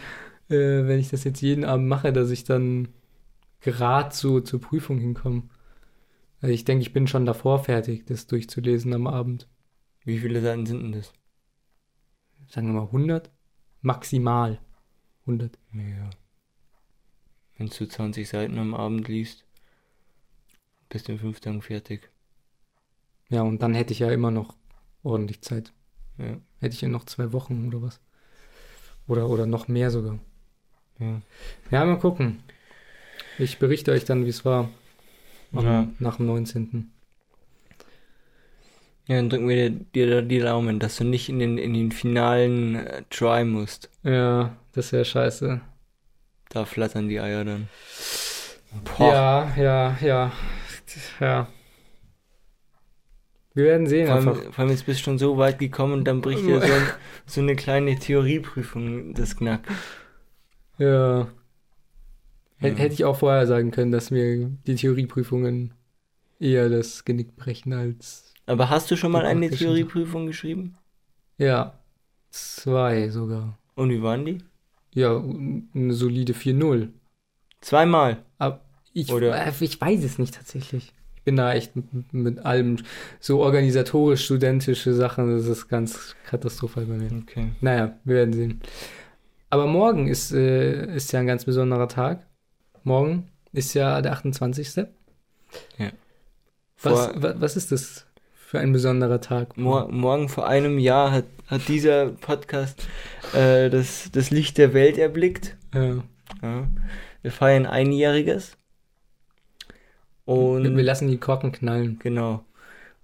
[0.50, 2.88] äh, wenn ich das jetzt jeden Abend mache, dass ich dann
[3.60, 5.48] gerade so zur Prüfung hinkomme.
[6.40, 9.48] Also ich denke, ich bin schon davor fertig, das durchzulesen am Abend.
[10.04, 11.12] Wie viele Seiten sind denn das?
[12.48, 13.30] Sagen wir mal 100?
[13.82, 14.60] Maximal
[15.22, 15.58] 100.
[15.74, 16.10] Ja.
[17.56, 19.44] Wenn du 20 Seiten am Abend liest,
[20.88, 22.10] bist du in fünf Tagen fertig.
[23.28, 24.54] Ja, und dann hätte ich ja immer noch
[25.02, 25.72] ordentlich Zeit.
[26.16, 26.38] Ja.
[26.60, 28.00] Hätte ich ja noch zwei Wochen oder was.
[29.06, 30.18] Oder, oder noch mehr sogar.
[30.98, 31.20] Ja.
[31.70, 32.42] Ja, mal gucken.
[33.38, 34.68] Ich berichte euch dann, wie es war.
[35.54, 35.88] Am, Ja.
[35.98, 36.90] Nach dem 19.
[39.06, 42.74] Ja, dann drücken wir dir, die Daumen, dass du nicht in den, in den finalen
[42.76, 43.88] äh, Try musst.
[44.02, 45.60] Ja, das wäre scheiße.
[46.50, 47.68] Da flattern die Eier dann.
[48.98, 50.32] Ja, ja, ja.
[51.20, 51.48] Ja.
[53.54, 54.38] Wir werden sehen Vor einfach.
[54.38, 56.72] allem, vor allem jetzt bist du schon so weit gekommen und dann bricht dir so,
[56.72, 56.88] ein,
[57.26, 59.66] so eine kleine Theorieprüfung das Knack.
[60.76, 61.28] Ja.
[62.58, 65.74] Hätte ich auch vorher sagen können, dass mir die Theorieprüfungen
[66.40, 68.34] eher das Genick brechen als.
[68.46, 70.76] Aber hast du schon mal eine Theorieprüfung geschrieben?
[71.36, 71.78] Ja.
[72.30, 73.58] Zwei sogar.
[73.74, 74.38] Und wie waren die?
[74.92, 76.88] Ja, eine solide 4-0.
[77.60, 78.24] Zweimal.
[78.38, 78.60] Aber
[78.92, 80.92] ich, Oder- ich weiß es nicht tatsächlich.
[81.16, 82.78] Ich bin da echt mit, mit allem
[83.20, 87.10] so organisatorisch studentische Sachen, das ist ganz katastrophal bei mir.
[87.22, 87.48] Okay.
[87.60, 88.60] Naja, wir werden sehen.
[89.50, 92.26] Aber morgen ist, äh, ist ja ein ganz besonderer Tag.
[92.88, 94.86] Morgen ist ja der 28.
[95.76, 95.90] Ja.
[96.80, 99.58] Was, was ist das für ein besonderer Tag?
[99.58, 102.88] mor morgen vor einem Jahr hat, hat dieser Podcast
[103.34, 105.58] äh, das, das Licht der Welt erblickt.
[105.74, 106.02] Ja.
[106.40, 106.66] Ja.
[107.20, 108.56] Wir feiern einjähriges.
[110.24, 111.98] Und Wir, wir lassen die Korken knallen.
[111.98, 112.42] Genau.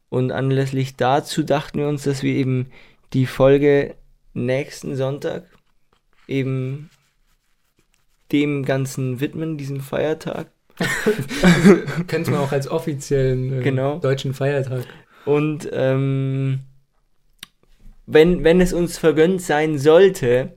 [0.09, 2.71] Und anlässlich dazu dachten wir uns, dass wir eben
[3.13, 3.97] die Folge
[4.33, 5.45] nächsten Sonntag
[6.27, 6.89] eben
[8.33, 10.49] dem Ganzen widmen, diesem Feiertag.
[12.09, 13.99] Könnte man auch als offiziellen äh, Genau.
[13.99, 14.85] deutschen Feiertag.
[15.25, 16.61] Und ähm,
[18.07, 20.57] wenn, wenn es uns vergönnt sein sollte,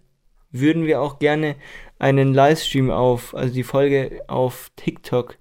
[0.51, 1.55] würden wir auch gerne
[1.99, 5.37] einen Livestream auf, also die Folge auf TikTok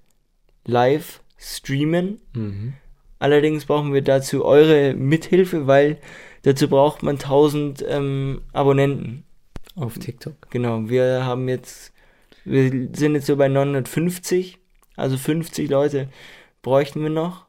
[0.64, 2.20] live streamen.
[2.35, 2.74] Mhm.
[3.18, 5.99] Allerdings brauchen wir dazu eure Mithilfe, weil
[6.43, 9.24] dazu braucht man 1000 ähm, Abonnenten.
[9.74, 10.51] Auf TikTok.
[10.51, 11.93] Genau, wir haben jetzt,
[12.47, 14.59] wir sind jetzt so bei 950,
[14.97, 16.09] also 50 Leute
[16.62, 17.47] bräuchten wir noch.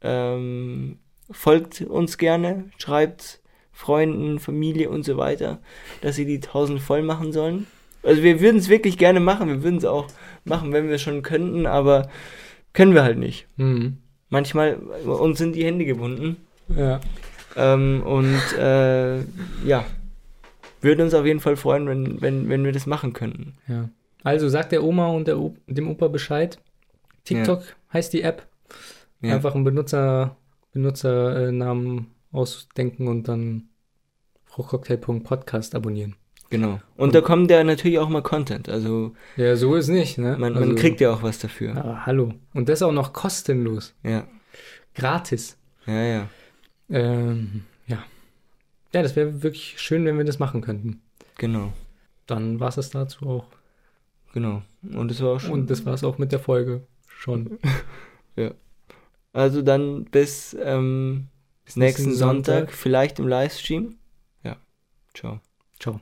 [0.00, 0.98] Ähm,
[1.30, 3.40] folgt uns gerne, schreibt
[3.72, 5.60] Freunden, Familie und so weiter,
[6.00, 7.66] dass sie die 1000 voll machen sollen.
[8.02, 10.06] Also wir würden es wirklich gerne machen, wir würden es auch
[10.44, 12.08] machen, wenn wir schon könnten, aber
[12.72, 13.46] können wir halt nicht.
[13.56, 13.98] Mhm.
[14.28, 16.36] Manchmal uns sind die Hände gebunden.
[16.68, 17.00] Ja.
[17.56, 19.18] Ähm, und äh,
[19.66, 19.84] ja,
[20.80, 23.54] würde uns auf jeden Fall freuen, wenn, wenn, wenn wir das machen könnten.
[23.66, 23.88] Ja.
[24.24, 26.58] Also sagt der Oma und der o dem Opa Bescheid.
[27.24, 27.62] TikTok
[27.92, 28.46] heißt die App.
[29.20, 29.34] Ja.
[29.34, 30.36] Einfach einen Benutzer,
[30.72, 33.68] Benutzernamen ausdenken und dann
[34.44, 36.16] fruchtcocktail.podcast abonnieren.
[36.50, 36.80] Genau.
[36.96, 38.68] Und da kommt ja natürlich auch mal Content.
[38.68, 40.36] Also Ja, so ist nicht, ne?
[40.38, 41.76] man, also, man kriegt ja auch was dafür.
[41.76, 42.32] Ah, hallo.
[42.54, 43.94] Und das auch noch kostenlos.
[44.02, 44.26] Ja,
[44.94, 45.58] Gratis.
[45.86, 46.28] ja, ja.
[46.90, 47.64] Ähm,
[48.92, 48.98] ja.
[48.98, 51.02] Ja, das wäre wirklich schön, wenn wir das machen könnten.
[51.36, 51.72] Genau,
[52.26, 53.46] Dann war es das dazu auch.
[54.32, 54.62] genau.
[54.82, 55.52] Und das war auch schon.
[55.52, 57.58] Und das war es auch mit der Folge schon.
[59.32, 61.28] Also dann bis, ähm,
[61.64, 63.96] Bis nächsten Sonntag, vielleicht im Livestream.
[64.42, 64.56] Ja.
[65.14, 65.40] Ciao.
[65.78, 66.00] Ciao.